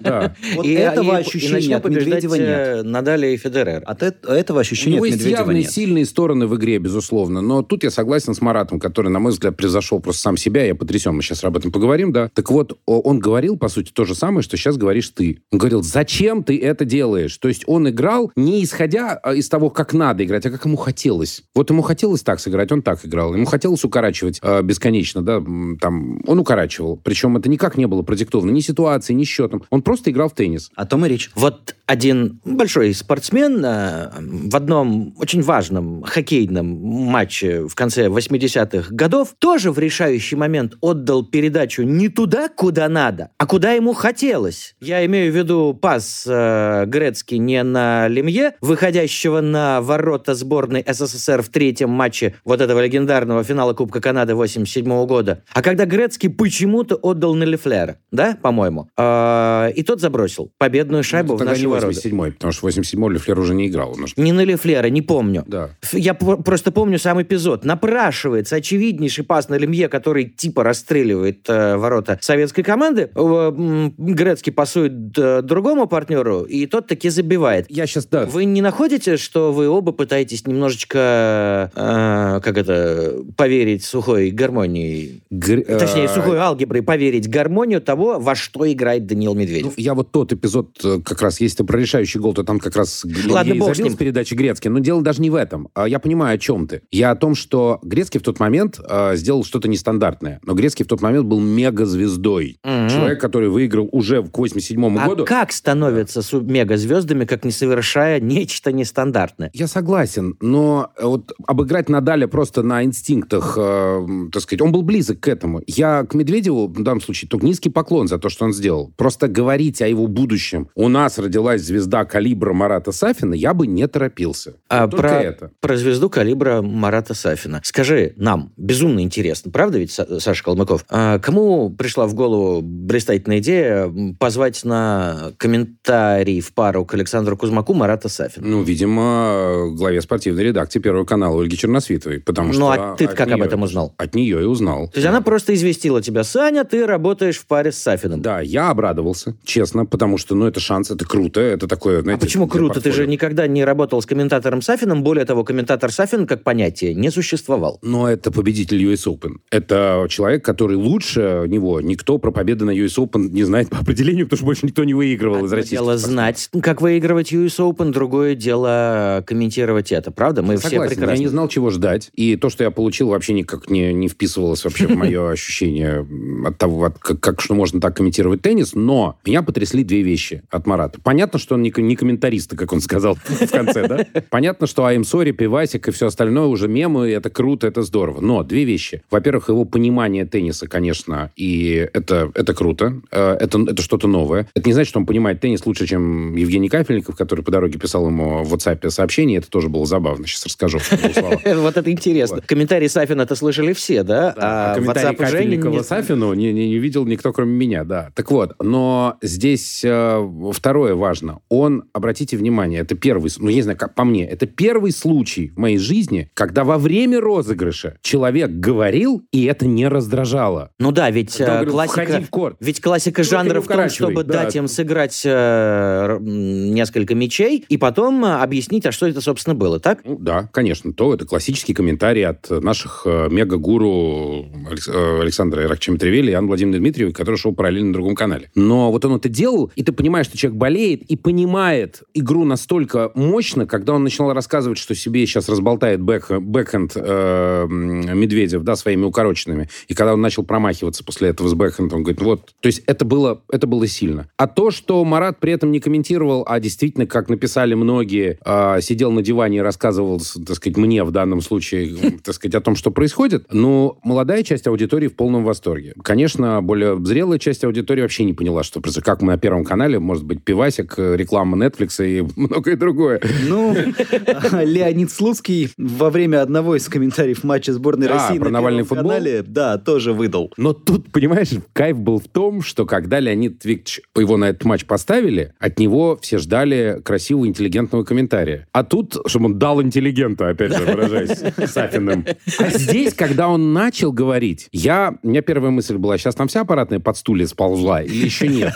Да. 0.00 0.34
Вот 0.56 0.66
этого 0.66 1.16
ощущения 1.16 1.76
от 1.76 1.84
Медведева 1.88 2.34
нет. 2.34 2.48
Э, 2.48 2.82
Надаля 2.82 3.28
и 3.28 3.36
Федерер. 3.36 3.82
От 3.84 4.02
этого 4.02 4.60
ощущения 4.60 4.96
от 4.98 5.04
Медведева 5.04 5.28
нет. 5.28 5.40
У 5.40 5.44
него 5.44 5.52
есть 5.52 5.66
явные 5.66 5.86
сильные 5.86 6.06
стороны 6.06 6.46
в 6.46 6.56
игре, 6.56 6.78
безусловно. 6.78 7.42
Но 7.42 7.62
тут 7.62 7.84
я 7.84 7.90
согласен 7.90 8.34
с 8.34 8.40
Маратом, 8.40 8.80
который, 8.80 9.08
на 9.08 9.18
мой 9.18 9.32
взгляд, 9.32 9.56
превзошел 9.56 10.00
просто 10.00 10.22
сам 10.22 10.36
себя. 10.36 10.64
Я 10.64 10.74
потрясен. 10.74 11.14
Мы 11.14 11.22
сейчас 11.22 11.44
об 11.44 11.56
этом 11.56 11.72
поговорим, 11.72 12.12
да. 12.12 12.30
Так 12.32 12.50
вот, 12.50 12.78
он 12.86 13.18
говорил, 13.18 13.58
по 13.58 13.68
сути, 13.68 13.92
то 13.92 14.04
же 14.04 14.14
самое, 14.14 14.42
что 14.42 14.56
сейчас 14.56 14.78
говоришь 14.78 15.10
ты. 15.10 15.42
Он 15.52 15.58
говорил, 15.58 15.82
зачем 15.82 16.42
ты 16.42 16.58
это 16.58 16.84
делаешь? 16.84 17.36
То 17.36 17.48
есть 17.48 17.64
он 17.66 17.88
играл 17.88 18.30
не 18.36 18.62
исходя 18.64 19.18
а, 19.22 19.34
из 19.34 19.48
того, 19.48 19.70
как 19.70 19.92
надо 19.92 20.24
играть, 20.24 20.46
а 20.46 20.50
как 20.50 20.64
ему 20.64 20.76
хотелось. 20.86 21.42
Вот 21.52 21.68
ему 21.70 21.82
хотелось 21.82 22.22
так 22.22 22.38
сыграть, 22.38 22.70
он 22.70 22.80
так 22.80 23.04
играл. 23.04 23.34
Ему 23.34 23.44
хотелось 23.44 23.82
укорачивать 23.82 24.38
э, 24.40 24.62
бесконечно, 24.62 25.20
да, 25.20 25.42
там, 25.80 26.20
он 26.24 26.38
укорачивал. 26.38 26.96
Причем 26.96 27.36
это 27.36 27.48
никак 27.48 27.76
не 27.76 27.86
было 27.86 28.02
продиктовано 28.02 28.52
ни 28.52 28.60
ситуацией, 28.60 29.16
ни 29.16 29.24
счетом. 29.24 29.64
Он 29.70 29.82
просто 29.82 30.12
играл 30.12 30.28
в 30.28 30.34
теннис. 30.34 30.70
О 30.76 30.86
том 30.86 31.04
и 31.04 31.08
речь. 31.08 31.32
Вот 31.34 31.74
один 31.86 32.40
большой 32.44 32.92
спортсмен 32.94 33.64
э, 33.64 34.10
в 34.18 34.56
одном 34.56 35.14
очень 35.18 35.42
важном 35.42 36.02
хоккейном 36.02 36.66
матче 36.66 37.66
в 37.66 37.74
конце 37.74 38.06
80-х 38.08 38.88
годов 38.90 39.34
тоже 39.38 39.70
в 39.70 39.78
решающий 39.78 40.34
момент 40.36 40.74
отдал 40.80 41.24
передачу 41.24 41.82
не 41.82 42.08
туда, 42.08 42.48
куда 42.48 42.88
надо, 42.88 43.30
а 43.38 43.46
куда 43.46 43.72
ему 43.72 43.92
хотелось. 43.92 44.74
Я 44.80 45.04
имею 45.06 45.32
в 45.32 45.36
виду 45.36 45.78
пас 45.80 46.24
э, 46.28 46.84
Грецкий 46.86 47.38
не 47.38 47.62
на 47.62 48.08
Лемье, 48.08 48.54
выходящего 48.60 49.40
на 49.40 49.80
ворота 49.80 50.34
сборной 50.34 50.84
СССР 50.86 51.42
в 51.42 51.50
третьем 51.50 51.90
матче 51.90 52.34
вот 52.44 52.60
этого 52.60 52.84
легендарного 52.84 53.44
финала 53.44 53.74
Кубка 53.74 54.00
Канады 54.00 54.34
87 54.34 55.06
года, 55.06 55.44
а 55.52 55.62
когда 55.62 55.84
Грецкий 55.84 56.30
почему-то 56.30 56.96
отдал 56.96 57.34
на 57.34 57.44
Лефлера, 57.44 57.98
да, 58.10 58.36
по-моему, 58.42 58.88
э, 58.96 59.72
и 59.76 59.84
тот 59.84 60.00
забросил 60.00 60.50
победную 60.58 61.04
шайбу 61.04 61.34
ну, 61.34 61.38
в 61.38 61.44
наши 61.44 61.75
ворота. 61.80 62.08
87-й, 62.08 62.32
потому 62.32 62.52
что 62.52 62.68
87-й 62.68 63.14
Лефлер 63.14 63.38
уже 63.38 63.54
не 63.54 63.68
играл. 63.68 63.92
Он... 63.92 64.06
Не 64.16 64.32
на 64.32 64.44
Лефлера, 64.44 64.88
не 64.88 65.02
помню. 65.02 65.44
Да. 65.46 65.70
Я 65.92 66.14
просто 66.14 66.72
помню 66.72 66.98
сам 66.98 67.22
эпизод. 67.22 67.64
Напрашивается 67.64 68.56
очевиднейший 68.56 69.24
пас 69.24 69.48
на 69.48 69.56
Лемье, 69.56 69.88
который 69.88 70.24
типа 70.24 70.62
расстреливает 70.62 71.48
э, 71.48 71.76
ворота 71.76 72.18
советской 72.20 72.62
команды. 72.62 73.10
Э, 73.14 73.52
Грецкий 73.96 74.52
пасует 74.52 75.16
э, 75.18 75.42
другому 75.42 75.86
партнеру, 75.86 76.42
и 76.42 76.66
тот 76.66 76.86
таки 76.86 77.08
забивает. 77.08 77.66
Я 77.68 77.86
сейчас, 77.86 78.06
да. 78.06 78.26
Вы 78.26 78.44
не 78.44 78.60
находите, 78.60 79.16
что 79.16 79.52
вы 79.52 79.68
оба 79.68 79.92
пытаетесь 79.92 80.46
немножечко, 80.46 81.70
э, 81.74 82.40
как 82.42 82.58
это, 82.58 83.24
поверить 83.36 83.84
сухой 83.84 84.30
гармонии? 84.30 85.22
Гр... 85.30 85.62
Точнее, 85.62 86.04
э, 86.04 86.08
сухой 86.08 86.38
алгеброй 86.38 86.82
поверить 86.82 87.28
гармонию 87.28 87.80
того, 87.80 88.18
во 88.18 88.34
что 88.34 88.70
играет 88.70 89.06
Даниил 89.06 89.34
Медведев. 89.34 89.66
Ну, 89.66 89.72
я 89.76 89.94
вот 89.94 90.12
тот 90.12 90.32
эпизод, 90.32 90.78
как 91.04 91.22
раз, 91.22 91.40
если 91.40 91.62
про 91.66 91.78
решающий 91.78 92.18
гол, 92.18 92.34
то 92.34 92.42
там 92.42 92.58
как 92.58 92.76
раз 92.76 93.04
Ладно, 93.04 93.52
я 93.52 93.60
забил 93.62 93.74
с 93.74 93.94
с 93.94 93.96
передачи 93.96 94.34
Грецки. 94.34 94.68
Но 94.68 94.78
дело 94.78 95.02
даже 95.02 95.22
не 95.22 95.30
в 95.30 95.34
этом. 95.34 95.68
А 95.74 95.88
Я 95.88 95.98
понимаю, 95.98 96.34
о 96.36 96.38
чем 96.38 96.66
ты. 96.66 96.82
Я 96.90 97.10
о 97.10 97.16
том, 97.16 97.34
что 97.34 97.78
Грецкий 97.82 98.20
в 98.20 98.22
тот 98.22 98.40
момент 98.40 98.78
э, 98.88 99.16
сделал 99.16 99.44
что-то 99.44 99.68
нестандартное. 99.68 100.40
Но 100.44 100.54
Грецкий 100.54 100.84
в 100.84 100.88
тот 100.88 101.00
момент 101.02 101.26
был 101.26 101.40
мега-звездой. 101.40 102.58
Мгм. 102.64 102.88
Человек, 102.88 103.20
который 103.20 103.48
выиграл 103.48 103.88
уже 103.92 104.22
к 104.22 104.36
87 104.36 104.98
А 104.98 105.08
году. 105.08 105.24
как 105.24 105.52
становятся 105.52 106.22
мегазвездами, 106.40 107.24
как 107.24 107.44
не 107.44 107.50
совершая 107.50 108.20
нечто 108.20 108.72
нестандартное? 108.72 109.50
Я 109.54 109.66
согласен, 109.66 110.36
но 110.40 110.90
э, 110.96 111.04
вот 111.04 111.32
обыграть 111.46 111.88
Надаля 111.88 112.26
просто 112.26 112.62
на 112.62 112.84
инстинктах, 112.84 113.56
э, 113.58 114.06
так 114.32 114.42
сказать, 114.42 114.60
он 114.62 114.72
был 114.72 114.82
близок 114.82 115.20
к 115.20 115.28
этому. 115.28 115.62
Я 115.66 116.04
к 116.04 116.14
Медведеву 116.14 116.66
в 116.68 116.82
данном 116.82 117.00
случае 117.00 117.28
только 117.28 117.46
низкий 117.46 117.70
поклон 117.70 118.08
за 118.08 118.18
то, 118.18 118.28
что 118.28 118.44
он 118.44 118.52
сделал. 118.52 118.92
Просто 118.96 119.28
говорить 119.28 119.80
о 119.82 119.88
его 119.88 120.06
будущем. 120.06 120.68
У 120.74 120.88
нас 120.88 121.18
родилась 121.18 121.55
звезда 121.62 122.04
калибра 122.04 122.52
Марата 122.52 122.92
Сафина, 122.92 123.34
я 123.34 123.54
бы 123.54 123.66
не 123.66 123.86
торопился. 123.88 124.54
А 124.68 124.86
только 124.88 124.96
про, 125.08 125.22
это. 125.22 125.50
про 125.60 125.76
звезду 125.76 126.10
калибра 126.10 126.62
Марата 126.62 127.14
Сафина. 127.14 127.60
Скажи 127.64 128.12
нам, 128.16 128.52
безумно 128.56 129.00
интересно, 129.00 129.50
правда 129.50 129.78
ведь, 129.78 129.90
Са- 129.90 130.20
Саша 130.20 130.42
Калмыков, 130.44 130.84
а 130.88 131.18
кому 131.18 131.70
пришла 131.70 132.06
в 132.06 132.14
голову 132.14 132.60
блистательная 132.62 133.38
идея 133.38 133.92
позвать 134.18 134.64
на 134.64 135.32
комментарий 135.38 136.40
в 136.40 136.52
пару 136.52 136.84
к 136.84 136.94
Александру 136.94 137.36
Кузмаку 137.36 137.74
Марата 137.74 138.08
Сафина? 138.08 138.46
Ну, 138.46 138.62
видимо, 138.62 139.70
главе 139.72 140.00
спортивной 140.00 140.44
редакции 140.44 140.78
Первого 140.80 141.04
канала 141.04 141.40
Ольги 141.40 141.56
Черносвитовой. 141.56 142.20
Потому 142.20 142.48
Ну, 142.48 142.54
что 142.54 142.70
а 142.72 142.96
ты 142.96 143.06
как 143.08 143.20
об 143.28 143.28
нее- 143.38 143.44
этом 143.46 143.62
узнал? 143.62 143.94
От 143.96 144.14
нее 144.14 144.40
и 144.42 144.44
узнал. 144.44 144.88
То 144.88 144.98
есть 144.98 145.06
она 145.08 145.20
просто 145.20 145.54
известила 145.54 146.02
тебя, 146.02 146.24
Саня, 146.24 146.64
ты 146.64 146.86
работаешь 146.86 147.38
в 147.38 147.46
паре 147.46 147.72
с 147.72 147.78
Сафиным. 147.78 148.20
Да, 148.22 148.40
я 148.40 148.70
обрадовался, 148.70 149.34
честно, 149.44 149.86
потому 149.86 150.18
что, 150.18 150.34
ну, 150.34 150.46
это 150.46 150.60
шанс, 150.60 150.90
это 150.90 151.04
круто, 151.06 151.40
это 151.46 151.66
такое, 151.68 151.98
А 151.98 152.02
знаете... 152.02 152.20
почему 152.26 152.46
для 152.46 152.52
круто? 152.52 152.74
Ты 152.74 152.80
портфолио. 152.84 153.04
же 153.04 153.10
никогда 153.10 153.46
не 153.46 153.64
работал 153.64 154.00
с 154.02 154.06
комментатором 154.06 154.62
Сафиным. 154.62 155.02
Более 155.02 155.24
того, 155.24 155.44
комментатор 155.44 155.90
Сафин 155.92 156.26
как 156.26 156.42
понятие 156.42 156.94
не 156.94 157.10
существовал. 157.10 157.78
Но 157.82 158.08
это 158.08 158.30
победитель 158.30 158.82
US 158.92 159.06
Open. 159.06 159.36
Это 159.50 160.06
человек, 160.08 160.44
который 160.44 160.76
лучше 160.76 161.44
него. 161.48 161.80
Никто 161.80 162.18
про 162.18 162.30
победы 162.30 162.64
на 162.64 162.70
US 162.70 162.96
Open 162.98 163.30
не 163.30 163.44
знает 163.44 163.68
по 163.70 163.78
определению, 163.78 164.26
потому 164.26 164.36
что 164.38 164.46
больше 164.46 164.66
никто 164.66 164.84
не 164.84 164.94
выигрывал 164.94 165.38
из 165.44 165.44
Одно 165.52 165.56
российских 165.56 165.76
дело 165.78 165.96
спортсменов. 165.96 166.12
знать, 166.14 166.48
как 166.62 166.80
выигрывать 166.82 167.32
US 167.32 167.58
Open, 167.58 167.90
другое 167.92 168.34
дело 168.34 169.22
комментировать 169.26 169.92
это, 169.92 170.10
правда? 170.10 170.42
Мы 170.42 170.56
все 170.56 170.68
Согласен, 170.70 170.90
прекрасно. 170.90 171.14
я 171.14 171.18
не 171.18 171.28
знал, 171.28 171.48
чего 171.48 171.70
ждать. 171.70 172.10
И 172.14 172.36
то, 172.36 172.50
что 172.50 172.64
я 172.64 172.70
получил, 172.70 173.08
вообще 173.08 173.32
никак 173.32 173.70
не, 173.70 173.92
не 173.92 174.08
вписывалось 174.08 174.64
вообще 174.64 174.86
в 174.86 174.96
мое 174.96 175.30
ощущение 175.30 176.06
от 176.46 176.58
того, 176.58 176.84
от 176.84 176.98
как, 176.98 177.20
как 177.20 177.40
что 177.40 177.54
можно 177.54 177.80
так 177.80 177.96
комментировать 177.96 178.42
теннис. 178.42 178.74
Но 178.74 179.16
меня 179.24 179.42
потрясли 179.42 179.84
две 179.84 180.02
вещи 180.02 180.42
от 180.50 180.66
Марата. 180.66 180.98
Понятно, 181.02 181.35
что 181.38 181.54
он 181.54 181.62
не, 181.62 181.72
не 181.76 181.96
комментарист, 181.96 182.56
как 182.56 182.72
он 182.72 182.80
сказал 182.80 183.14
в 183.16 183.50
конце, 183.50 183.86
да? 183.88 184.06
Понятно, 184.30 184.66
что 184.66 184.82
I'm 184.88 185.02
sorry, 185.02 185.32
пивасик 185.32 185.88
и 185.88 185.90
все 185.90 186.06
остальное 186.06 186.46
уже 186.46 186.68
мемы, 186.68 187.08
это 187.10 187.30
круто, 187.30 187.66
это 187.66 187.82
здорово. 187.82 188.20
Но 188.20 188.42
две 188.42 188.64
вещи. 188.64 189.02
Во-первых, 189.10 189.48
его 189.48 189.64
понимание 189.64 190.24
тенниса, 190.26 190.68
конечно, 190.68 191.30
и 191.36 191.88
это, 191.92 192.30
это 192.34 192.54
круто. 192.54 193.00
Э, 193.10 193.36
Это, 193.40 193.60
это 193.62 193.82
что-то 193.82 194.08
новое. 194.08 194.48
Это 194.54 194.68
не 194.68 194.72
значит, 194.72 194.90
что 194.90 194.98
он 195.00 195.06
понимает 195.06 195.40
теннис 195.40 195.64
лучше, 195.66 195.86
чем 195.86 196.34
Евгений 196.36 196.68
Кафельников, 196.68 197.16
который 197.16 197.42
по 197.44 197.50
дороге 197.50 197.78
писал 197.78 198.06
ему 198.06 198.42
в 198.44 198.54
WhatsApp 198.54 198.88
сообщение. 198.90 199.38
Это 199.38 199.48
тоже 199.50 199.68
было 199.68 199.86
забавно. 199.86 200.26
Сейчас 200.26 200.46
расскажу. 200.46 200.78
Вот 201.66 201.76
это 201.76 201.90
интересно. 201.90 202.40
Комментарий 202.46 202.88
Сафина 202.88 203.22
это 203.22 203.34
слышали 203.34 203.72
все, 203.72 204.02
да? 204.02 204.34
А 204.36 204.74
А 204.74 205.14
Кафельникова 205.14 205.78
не- 205.78 205.82
Сафину 205.82 206.32
не 206.34 206.78
видел 206.78 207.04
никто, 207.06 207.32
кроме 207.32 207.52
меня, 207.54 207.84
да. 207.84 208.10
Так 208.14 208.30
вот, 208.30 208.54
но 208.62 209.16
здесь 209.22 209.82
э, 209.84 210.28
второе 210.52 210.94
важно. 210.94 211.25
Он, 211.48 211.84
обратите 211.92 212.36
внимание, 212.36 212.80
это 212.80 212.94
первый, 212.94 213.30
ну, 213.38 213.48
я 213.48 213.56
не 213.56 213.62
знаю, 213.62 213.78
как 213.78 213.94
по 213.94 214.04
мне, 214.04 214.26
это 214.26 214.46
первый 214.46 214.92
случай 214.92 215.52
в 215.54 215.58
моей 215.58 215.78
жизни, 215.78 216.30
когда 216.34 216.64
во 216.64 216.78
время 216.78 217.20
розыгрыша 217.20 217.98
человек 218.02 218.50
говорил, 218.50 219.22
и 219.32 219.44
это 219.44 219.66
не 219.66 219.88
раздражало. 219.88 220.70
Ну 220.78 220.92
да, 220.92 221.10
ведь 221.10 221.36
Когда 221.36 221.52
э, 221.52 221.54
говорил, 221.56 221.72
классика... 221.72 222.02
«Входи 222.04 222.24
в 222.24 222.30
корт». 222.30 222.56
Ведь 222.60 222.80
классика 222.80 223.20
Ну, 223.20 223.24
жанра 223.24 223.60
в 223.60 223.66
том, 223.66 223.88
чтобы 223.88 224.24
да. 224.24 224.44
дать 224.44 224.56
им 224.56 224.68
сыграть 224.68 225.22
э, 225.24 226.18
несколько 226.20 227.14
мячей 227.14 227.64
и 227.68 227.76
потом 227.76 228.24
э, 228.24 228.34
объяснить, 228.36 228.86
а 228.86 228.92
что 228.92 229.06
это, 229.06 229.20
собственно, 229.20 229.54
было, 229.54 229.80
так? 229.80 230.00
Ну, 230.04 230.18
да, 230.18 230.48
конечно, 230.52 230.92
то 230.92 231.14
это 231.14 231.26
классический 231.26 231.74
комментарий 231.74 232.26
от 232.26 232.48
наших 232.50 233.02
э, 233.04 233.28
мега-гуру 233.30 234.46
э, 234.88 235.20
Александра 235.20 235.64
Ираклича 235.64 235.97
Метревели 235.97 236.30
и 236.30 236.34
Анны 236.34 236.48
Владимировны 236.48 236.78
Дмитриевой, 236.78 237.12
который 237.12 237.36
шел 237.36 237.54
параллельно 237.54 237.88
на 237.88 237.92
другом 237.94 238.14
канале. 238.14 238.50
Но 238.54 238.90
вот 238.90 239.04
он 239.04 239.16
это 239.16 239.28
делал, 239.28 239.70
и 239.74 239.82
ты 239.82 239.92
понимаешь, 239.92 240.26
что 240.26 240.36
человек 240.36 240.58
болеет, 240.58 241.02
и 241.02 241.15
и 241.16 241.18
понимает 241.18 242.02
игру 242.12 242.44
настолько 242.44 243.10
мощно, 243.14 243.66
когда 243.66 243.94
он 243.94 244.04
начинал 244.04 244.34
рассказывать, 244.34 244.78
что 244.78 244.94
себе 244.94 245.24
сейчас 245.26 245.48
разболтает 245.48 246.00
бэк, 246.00 246.40
бэкхенд 246.40 246.92
э, 246.94 247.66
Медведев, 247.68 248.62
да, 248.62 248.76
своими 248.76 249.04
укороченными. 249.04 249.68
И 249.88 249.94
когда 249.94 250.12
он 250.12 250.20
начал 250.20 250.44
промахиваться 250.44 251.04
после 251.04 251.30
этого 251.30 251.48
с 251.48 251.54
бэкхендом, 251.54 251.98
он 251.98 252.02
говорит, 252.04 252.20
вот. 252.20 252.54
То 252.60 252.66
есть 252.66 252.82
это 252.86 253.04
было, 253.04 253.40
это 253.50 253.66
было 253.66 253.86
сильно. 253.86 254.28
А 254.36 254.46
то, 254.46 254.70
что 254.70 255.02
Марат 255.04 255.40
при 255.40 255.52
этом 255.52 255.72
не 255.72 255.80
комментировал, 255.80 256.44
а 256.46 256.60
действительно, 256.60 257.06
как 257.06 257.30
написали 257.30 257.74
многие, 257.74 258.38
э, 258.44 258.80
сидел 258.82 259.10
на 259.10 259.22
диване 259.22 259.58
и 259.58 259.60
рассказывал, 259.60 260.20
так 260.46 260.56
сказать, 260.56 260.76
мне 260.76 261.02
в 261.02 261.12
данном 261.12 261.40
случае, 261.40 262.18
так 262.24 262.34
сказать, 262.34 262.54
о 262.54 262.60
том, 262.60 262.76
что 262.76 262.90
происходит, 262.90 263.46
ну, 263.50 263.98
молодая 264.04 264.42
часть 264.42 264.66
аудитории 264.66 265.08
в 265.08 265.14
полном 265.14 265.44
восторге. 265.44 265.94
Конечно, 266.02 266.60
более 266.60 267.02
зрелая 267.04 267.38
часть 267.38 267.64
аудитории 267.64 268.02
вообще 268.02 268.24
не 268.24 268.34
поняла, 268.34 268.62
что 268.62 268.82
как 269.02 269.22
мы 269.22 269.32
на 269.32 269.38
Первом 269.38 269.64
канале, 269.64 269.98
может 269.98 270.24
быть, 270.24 270.42
пивасик, 270.42 270.95
реклама 270.98 271.56
Netflix 271.56 272.04
и 272.04 272.24
многое 272.36 272.76
другое. 272.76 273.20
Ну, 273.48 273.74
Леонид 274.64 275.10
Слуцкий 275.10 275.70
во 275.76 276.10
время 276.10 276.42
одного 276.42 276.76
из 276.76 276.88
комментариев 276.88 277.44
матча 277.44 277.72
сборной 277.72 278.08
А, 278.08 278.14
России 278.14 278.38
на 278.38 278.50
Навальный 278.50 278.82
футбол? 278.84 279.12
да, 279.46 279.78
тоже 279.78 280.12
выдал. 280.12 280.52
Но 280.56 280.72
тут, 280.72 281.10
понимаешь, 281.12 281.50
кайф 281.72 281.98
был 281.98 282.18
в 282.20 282.28
том, 282.28 282.62
что 282.62 282.86
когда 282.86 283.20
Леонид 283.20 283.64
Викторович 283.64 284.00
его 284.16 284.36
на 284.36 284.46
этот 284.46 284.64
матч 284.64 284.84
поставили, 284.84 285.52
от 285.58 285.78
него 285.78 286.18
все 286.20 286.38
ждали 286.38 287.00
красивого, 287.04 287.46
интеллигентного 287.46 288.04
комментария. 288.04 288.66
А 288.72 288.84
тут, 288.84 289.16
чтобы 289.26 289.46
он 289.46 289.58
дал 289.58 289.82
интеллигента, 289.82 290.48
опять 290.48 290.74
же, 290.76 290.84
выражаясь 290.84 291.42
Сафиным. 291.70 292.24
А 292.58 292.70
здесь, 292.70 293.14
когда 293.14 293.48
он 293.48 293.72
начал 293.72 294.12
говорить, 294.12 294.68
я, 294.72 295.14
у 295.22 295.28
меня 295.28 295.42
первая 295.42 295.70
мысль 295.70 295.96
была, 295.96 296.18
сейчас 296.18 296.34
там 296.34 296.48
вся 296.48 296.62
аппаратная 296.62 297.00
под 297.00 297.16
стулья 297.16 297.46
сползла 297.46 298.02
или 298.02 298.24
еще 298.24 298.48
нет? 298.48 298.72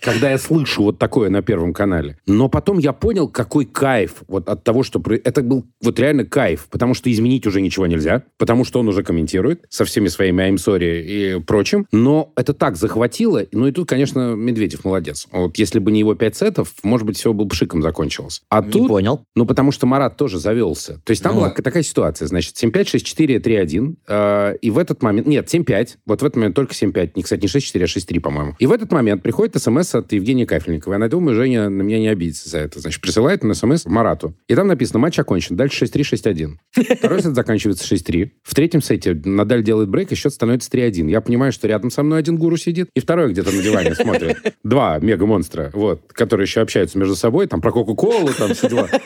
Когда 0.00 0.30
я 0.30 0.38
слышу 0.38 0.82
вот 0.82 0.98
такое 0.98 1.30
на 1.30 1.42
Первом 1.50 1.72
канале. 1.72 2.16
Но 2.26 2.48
потом 2.48 2.78
я 2.78 2.92
понял, 2.92 3.28
какой 3.28 3.64
кайф 3.64 4.22
вот 4.28 4.48
от 4.48 4.62
того, 4.64 4.82
что... 4.82 5.02
Это 5.24 5.42
был 5.42 5.64
вот 5.82 5.98
реально 5.98 6.24
кайф, 6.24 6.68
потому 6.70 6.94
что 6.94 7.10
изменить 7.10 7.46
уже 7.46 7.60
ничего 7.60 7.86
нельзя, 7.86 8.22
потому 8.38 8.64
что 8.64 8.78
он 8.80 8.88
уже 8.88 9.02
комментирует 9.02 9.64
со 9.68 9.84
всеми 9.84 10.08
своими 10.08 10.44
I'm 10.48 10.54
sorry 10.56 11.02
и 11.02 11.40
прочим. 11.40 11.86
Но 11.92 12.32
это 12.36 12.54
так 12.54 12.76
захватило. 12.76 13.42
Ну 13.52 13.66
и 13.66 13.72
тут, 13.72 13.88
конечно, 13.88 14.34
Медведев 14.34 14.84
молодец. 14.84 15.26
Вот 15.32 15.58
если 15.58 15.78
бы 15.80 15.90
не 15.90 15.98
его 16.00 16.14
пять 16.14 16.36
сетов, 16.36 16.72
может 16.84 17.06
быть, 17.06 17.16
все 17.16 17.32
бы 17.32 17.48
пшиком 17.48 17.82
закончилось. 17.82 18.42
А 18.48 18.62
Не 18.62 18.70
тут... 18.70 18.88
понял. 18.88 19.24
Ну, 19.34 19.44
потому 19.46 19.72
что 19.72 19.86
Марат 19.86 20.16
тоже 20.16 20.38
завелся. 20.38 21.00
То 21.04 21.10
есть 21.10 21.22
там 21.22 21.34
Ну. 21.34 21.40
была 21.40 21.50
такая 21.50 21.82
ситуация. 21.82 22.28
Значит, 22.28 22.54
7-5, 22.62 22.72
6-4, 22.94 23.40
3-1. 23.40 23.94
э, 24.06 24.56
и 24.62 24.70
в 24.70 24.78
этот 24.78 25.02
момент... 25.02 25.26
Нет, 25.26 25.52
7-5. 25.52 25.96
Вот 26.06 26.22
в 26.22 26.24
этот 26.24 26.36
момент 26.36 26.54
только 26.54 26.74
7-5. 26.74 27.12
Не, 27.16 27.22
кстати, 27.22 27.42
не 27.42 27.48
6-4, 27.48 27.82
а 27.82 27.86
6-3, 27.86 28.20
по-моему. 28.20 28.54
И 28.58 28.66
в 28.66 28.72
этот 28.72 28.92
момент 28.92 29.22
приходит 29.22 29.60
смс 29.60 29.94
от 29.94 30.12
Евгения 30.12 30.46
Кафельникова. 30.46 30.94
Я 30.94 31.08
думаю, 31.08 31.36
Женя 31.40 31.70
на 31.70 31.80
меня 31.80 31.98
не 31.98 32.08
обидится 32.08 32.50
за 32.50 32.58
это. 32.58 32.80
Значит, 32.80 33.00
присылает 33.00 33.42
на 33.42 33.54
смс 33.54 33.86
Марату. 33.86 34.34
И 34.46 34.54
там 34.54 34.66
написано, 34.66 34.98
матч 34.98 35.18
окончен. 35.18 35.56
Дальше 35.56 35.86
6-3, 35.86 36.56
6-1. 36.74 36.96
Второй 36.98 37.22
сет 37.22 37.34
заканчивается 37.34 37.94
6-3. 37.94 38.30
В 38.42 38.54
третьем 38.54 38.82
сете 38.82 39.18
Надаль 39.24 39.62
делает 39.62 39.88
брейк, 39.88 40.12
и 40.12 40.14
счет 40.14 40.34
становится 40.34 40.70
3-1. 40.70 41.10
Я 41.10 41.22
понимаю, 41.22 41.52
что 41.52 41.66
рядом 41.66 41.90
со 41.90 42.02
мной 42.02 42.18
один 42.18 42.36
гуру 42.36 42.58
сидит, 42.58 42.90
и 42.94 43.00
второй 43.00 43.32
где-то 43.32 43.52
на 43.52 43.62
диване 43.62 43.94
смотрит. 43.94 44.36
Два 44.64 44.98
мега-монстра, 44.98 45.70
вот, 45.72 46.12
которые 46.12 46.44
еще 46.44 46.60
общаются 46.60 46.98
между 46.98 47.16
собой, 47.16 47.46
там 47.46 47.62
про 47.62 47.72
Кока-Колу, 47.72 48.28
там 48.36 48.52
все 48.52 48.68
дела. 48.68 48.88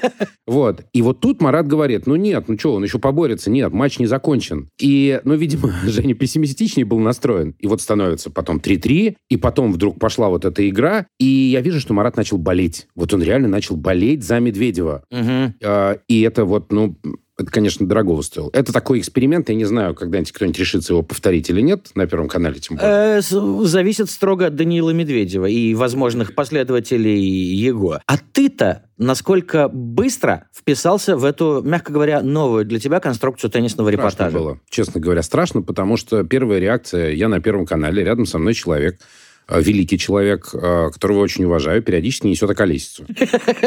Вот. 0.47 0.85
И 0.93 1.00
вот 1.00 1.21
тут 1.21 1.41
Марат 1.41 1.67
говорит, 1.67 2.07
ну 2.07 2.17
нет, 2.17 2.49
ну 2.49 2.59
что, 2.59 2.75
он 2.75 2.85
еще 2.85 2.99
поборется. 2.99 3.50
Нет, 3.50 3.73
матч 3.73 3.99
не 3.99 4.07
закончен. 4.07 4.69
И, 4.79 5.19
ну, 5.25 5.37
видимо, 5.37 5.73
Женя 5.85 6.14
пессимистичнее 6.14 6.85
был 6.85 6.99
настроен. 6.99 7.55
И 7.59 7.67
вот 7.67 7.81
становится 7.81 8.31
потом 8.31 8.59
3-3, 8.59 9.17
и 9.31 9.37
потом 9.38 9.73
вдруг 9.73 9.99
пошла 9.99 10.29
вот 10.29 10.45
эта 10.45 10.69
игра, 10.69 11.07
и 11.19 11.25
я 11.25 11.62
вижу, 11.62 11.81
что 11.81 11.95
Марат 11.95 12.19
начал 12.25 12.38
болеть. 12.38 12.87
Вот 12.95 13.12
он 13.12 13.23
реально 13.23 13.49
начал 13.49 13.76
болеть 13.76 14.25
за 14.25 14.40
Медведева. 14.40 15.04
Мгм. 15.11 15.54
А, 15.62 15.99
И 16.09 16.23
это 16.23 16.47
вот, 16.47 16.73
ну, 16.73 16.97
это, 17.37 17.50
конечно, 17.50 17.87
дорогого 17.87 18.23
стоило. 18.23 18.49
Это 18.52 18.73
такой 18.73 19.00
эксперимент, 19.00 19.49
я 19.49 19.57
не 19.57 19.64
знаю, 19.64 19.95
когда-нибудь 19.95 20.33
кто-нибудь 20.33 20.59
решится 20.59 20.93
его 20.95 21.02
повторить 21.02 21.50
или 21.50 21.61
нет, 21.61 21.90
на 21.95 22.07
Первом 22.07 22.28
канале 22.28 22.61
тем 22.61 22.76
более. 22.76 23.19
Э, 23.19 23.21
Зависит 23.66 24.09
строго 24.09 24.47
от 24.47 24.54
Даниила 24.54 24.90
Медведева 24.90 25.47
и 25.47 25.75
возможных 25.75 26.35
последователей 26.35 27.21
его. 27.21 27.99
А 28.07 28.16
ты-то 28.33 28.85
насколько 28.99 29.69
быстро 29.69 30.47
вписался 30.57 31.16
в 31.16 31.25
эту, 31.25 31.61
мягко 31.64 31.93
говоря, 31.93 32.23
новую 32.23 32.64
для 32.64 32.78
тебя 32.78 33.00
конструкцию 33.00 33.50
теннисного 33.50 33.90
Страшно 33.90 34.02
репортажа? 34.07 34.38
было, 34.38 34.61
честно 34.71 35.00
говоря, 35.00 35.23
страшно, 35.23 35.61
потому 35.61 35.97
что 35.97 36.23
первая 36.23 36.61
реакция, 36.61 37.11
я 37.11 37.28
на 37.28 37.40
Первом 37.40 37.66
канале, 37.66 38.04
рядом 38.04 38.26
со 38.26 38.38
мной 38.38 38.54
человек, 38.54 39.00
великий 39.48 39.98
человек, 39.98 40.50
э, 40.52 40.90
которого 40.92 41.20
очень 41.20 41.44
уважаю, 41.44 41.82
периодически 41.82 42.26
несет 42.26 42.50
околесицу. 42.50 43.04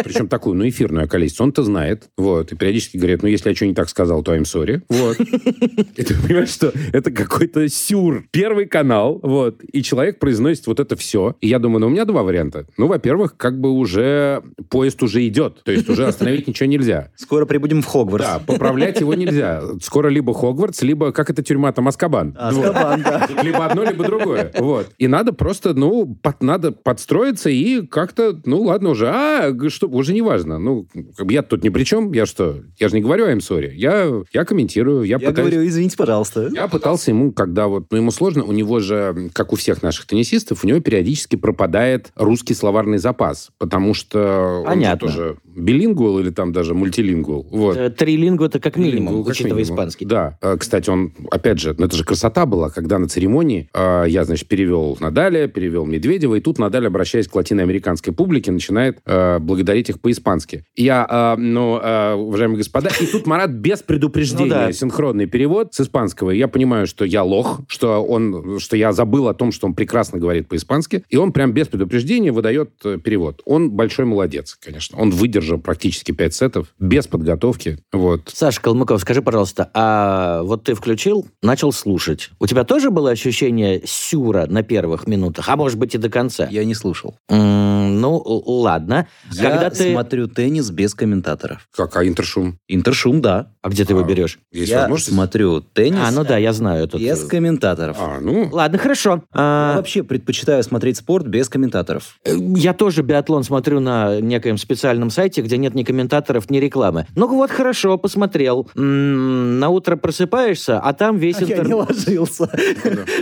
Причем 0.03 0.27
такую, 0.27 0.55
ну, 0.55 0.67
эфирную 0.67 1.05
околесицу. 1.05 1.43
Он-то 1.43 1.63
знает. 1.63 2.09
Вот. 2.17 2.51
И 2.51 2.55
периодически 2.55 2.97
говорит, 2.97 3.21
ну, 3.23 3.29
если 3.29 3.49
я 3.49 3.55
что 3.55 3.65
не 3.65 3.73
так 3.73 3.89
сказал, 3.89 4.23
то 4.23 4.35
I'm 4.35 4.43
sorry. 4.43 4.81
Вот. 4.89 5.19
И 5.19 6.03
ты 6.03 6.15
понимаешь, 6.15 6.49
что 6.49 6.73
это 6.93 7.11
какой-то 7.11 7.67
сюр. 7.69 8.25
Первый 8.31 8.65
канал, 8.65 9.19
вот. 9.21 9.63
И 9.71 9.83
человек 9.83 10.19
произносит 10.19 10.67
вот 10.67 10.79
это 10.79 10.95
все. 10.95 11.35
И 11.41 11.47
я 11.47 11.59
думаю, 11.59 11.81
ну, 11.81 11.87
у 11.87 11.89
меня 11.89 12.05
два 12.05 12.23
варианта. 12.23 12.65
Ну, 12.77 12.87
во-первых, 12.87 13.37
как 13.37 13.59
бы 13.59 13.71
уже 13.71 14.43
поезд 14.69 15.01
уже 15.03 15.25
идет. 15.27 15.63
То 15.63 15.71
есть 15.71 15.89
уже 15.89 16.05
остановить 16.07 16.47
ничего 16.47 16.67
нельзя. 16.67 17.11
Скоро 17.15 17.45
прибудем 17.45 17.81
в 17.81 17.85
Хогвартс. 17.85 18.25
Да, 18.25 18.39
поправлять 18.39 18.99
его 18.99 19.13
нельзя. 19.13 19.61
Скоро 19.81 20.09
либо 20.09 20.33
Хогвартс, 20.33 20.81
либо, 20.81 21.11
как 21.11 21.29
это 21.29 21.43
тюрьма 21.43 21.71
там, 21.71 21.87
Аскабан. 21.87 22.35
Азкабан, 22.37 23.01
да. 23.03 23.27
Вот. 23.29 23.43
Либо 23.43 23.65
одно, 23.65 23.83
либо 23.83 24.03
другое. 24.03 24.51
Вот. 24.57 24.89
И 24.97 25.07
надо 25.07 25.33
просто, 25.33 25.66
ну, 25.73 26.15
под- 26.21 26.41
надо 26.41 26.71
подстроиться 26.71 27.49
и 27.49 27.85
как-то, 27.85 28.39
ну, 28.45 28.61
ладно 28.61 28.89
уже. 28.89 29.07
А, 29.09 29.53
что, 29.69 29.87
уже 29.87 30.13
не 30.13 30.21
важно. 30.21 30.59
Ну, 30.59 30.87
я 31.29 31.41
тут 31.43 31.63
ни 31.63 31.69
при 31.69 31.83
чем. 31.83 32.11
Я 32.13 32.25
что? 32.25 32.63
Я 32.77 32.89
же 32.89 32.95
не 32.95 33.01
говорю 33.01 33.25
I'm 33.27 33.39
sorry. 33.39 33.73
Я, 33.73 34.21
я 34.33 34.45
комментирую. 34.45 35.03
Я, 35.03 35.17
Я 35.19 35.29
пытаюсь... 35.29 35.51
говорю, 35.51 35.67
извините, 35.67 35.97
пожалуйста. 35.97 36.49
Я 36.53 36.67
пытался 36.67 37.11
ему, 37.11 37.31
когда 37.31 37.67
вот, 37.67 37.87
ну, 37.91 37.97
ему 37.97 38.11
сложно, 38.11 38.43
у 38.43 38.51
него 38.51 38.79
же, 38.79 39.29
как 39.33 39.53
у 39.53 39.55
всех 39.55 39.81
наших 39.83 40.05
теннисистов, 40.07 40.63
у 40.63 40.67
него 40.67 40.79
периодически 40.79 41.35
пропадает 41.35 42.11
русский 42.15 42.53
словарный 42.53 42.97
запас, 42.97 43.49
потому 43.57 43.93
что 43.93 44.63
Понятно. 44.65 45.07
он 45.07 45.13
же 45.13 45.17
тоже 45.17 45.37
билингвал 45.57 46.19
или 46.19 46.29
там 46.29 46.51
даже 46.53 46.73
мультилингвал. 46.73 47.45
Вот. 47.49 47.75
Э, 47.77 47.89
Трилингу 47.89 48.45
это 48.45 48.59
как 48.59 48.77
минимум, 48.77 49.23
как 49.23 49.31
учитывая 49.33 49.59
минимум. 49.59 49.75
испанский. 49.75 50.05
Да. 50.05 50.37
Э, 50.41 50.55
Кстати, 50.57 50.89
он, 50.89 51.13
опять 51.31 51.59
же, 51.59 51.75
ну 51.77 51.85
это 51.85 51.95
же 51.95 52.03
красота 52.03 52.45
была, 52.45 52.69
когда 52.69 52.99
на 52.99 53.07
церемонии 53.07 53.69
э, 53.73 54.05
я, 54.07 54.23
значит, 54.23 54.47
перевел 54.47 54.97
Надаля, 54.99 55.47
перевел 55.47 55.85
Медведева, 55.85 56.35
и 56.35 56.41
тут 56.41 56.59
Надаль, 56.59 56.87
обращаясь 56.87 57.27
к 57.27 57.35
латиноамериканской 57.35 58.13
публике, 58.13 58.51
начинает 58.51 58.99
благодарить 59.05 59.89
их 59.89 59.99
по-испански. 59.99 60.65
Я, 60.75 61.35
ну, 61.37 61.73
уважаемые 61.73 62.57
господа, 62.57 62.89
и 62.99 63.05
тут 63.05 63.25
Марат 63.25 63.51
без 63.51 63.81
предупреждения, 63.81 64.67
Ну 64.67 64.71
синхронный 64.71 65.25
перевод 65.25 65.73
с 65.73 65.81
испанского. 65.81 66.31
Я 66.31 66.47
понимаю, 66.47 66.87
что 66.87 67.05
я 67.05 67.23
лох, 67.23 67.61
что 67.67 68.03
он, 68.03 68.59
что 68.59 68.77
я 68.77 68.93
забыл 68.93 69.27
о 69.27 69.33
том, 69.33 69.51
что 69.51 69.67
он 69.67 69.73
прекрасно 69.73 70.19
говорит 70.19 70.47
по-испански, 70.47 71.03
и 71.09 71.17
он 71.17 71.31
прям 71.31 71.51
без 71.53 71.67
предупреждения 71.67 72.31
выдает 72.31 72.71
перевод. 73.03 73.41
Он 73.45 73.71
большой 73.71 74.05
молодец, 74.05 74.57
конечно. 74.61 74.97
Он 74.99 75.11
выдержал 75.11 75.46
практически 75.55 76.11
пять 76.11 76.33
сетов 76.35 76.73
без 76.79 77.07
подготовки. 77.07 77.79
Вот. 77.93 78.29
Саша 78.33 78.59
Калмыков, 78.61 78.99
скажи, 78.99 79.21
пожалуйста, 79.21 79.69
а 79.73 80.41
вот 80.43 80.65
ты 80.65 80.73
включил, 80.73 81.25
начал 81.41 81.71
слушать. 81.71 82.31
У 82.39 82.47
тебя 82.47 82.65
тоже 82.65 82.89
было 82.91 83.11
ощущение 83.11 83.81
сюра 83.85 84.45
на 84.47 84.63
первых 84.63 85.07
минутах, 85.07 85.47
а 85.47 85.55
может 85.55 85.79
быть 85.79 85.95
и 85.95 85.97
до 85.97 86.09
конца? 86.09 86.47
Я 86.51 86.65
не 86.65 86.73
слушал. 86.75 87.15
М, 87.29 88.01
ну, 88.01 88.21
ладно. 88.45 89.07
Я 89.31 89.51
Когда 89.51 89.69
ты... 89.69 89.91
смотрю 89.93 90.27
теннис 90.27 90.69
без 90.71 90.93
комментаторов. 90.93 91.67
Как, 91.73 91.95
а 91.95 92.05
интершум? 92.05 92.57
Интершум, 92.67 93.21
да. 93.21 93.53
А 93.61 93.69
где 93.69 93.85
ты 93.85 93.93
его 93.93 94.01
А, 94.01 94.03
берешь? 94.03 94.39
Есть 94.51 94.71
я 94.71 94.81
возможность? 94.81 95.13
смотрю 95.13 95.61
теннис 95.61 95.99
А, 96.01 96.11
ну 96.11 96.23
да, 96.25 96.37
я 96.37 96.51
знаю 96.53 96.85
этот... 96.85 96.99
без 96.99 97.23
комментаторов. 97.25 97.97
А, 97.99 98.19
ну, 98.19 98.49
Ладно, 98.51 98.77
хорошо. 98.77 99.11
Я 99.11 99.21
А, 99.33 99.75
вообще 99.77 100.03
предпочитаю 100.03 100.63
смотреть 100.63 100.97
спорт 100.97 101.27
без 101.27 101.49
комментаторов. 101.49 102.17
э, 102.25 102.35
Я 102.55 102.73
тоже 102.73 103.01
биатлон 103.03 103.43
смотрю 103.43 103.79
на 103.79 104.19
некоем 104.19 104.57
специальном 104.57 105.09
сайте, 105.09 105.36
где 105.41 105.57
нет 105.57 105.73
ни 105.75 105.83
комментаторов, 105.83 106.49
ни 106.49 106.57
рекламы. 106.59 107.05
Ну 107.15 107.27
вот, 107.27 107.51
хорошо, 107.51 107.97
посмотрел. 107.97 108.69
М, 108.75 109.59
На 109.59 109.69
утро 109.69 109.95
просыпаешься, 109.95 110.79
а 110.79 110.93
там 110.93 111.17
весь 111.17 111.37
А 111.37 111.41
я 111.41 111.47
не 111.47 111.53
интернет... 111.53 111.89
ложился. 111.89 112.49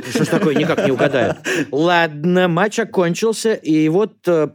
Что 0.10 0.23
ж 0.23 0.28
такое, 0.28 0.56
никак 0.56 0.86
не 0.86 0.91
угадаю. 0.91 1.36
Ладно, 1.71 2.47
матч 2.47 2.80
окончился, 2.80 3.54
и 3.54 3.88
вот 3.89 4.13
э, 4.28 4.47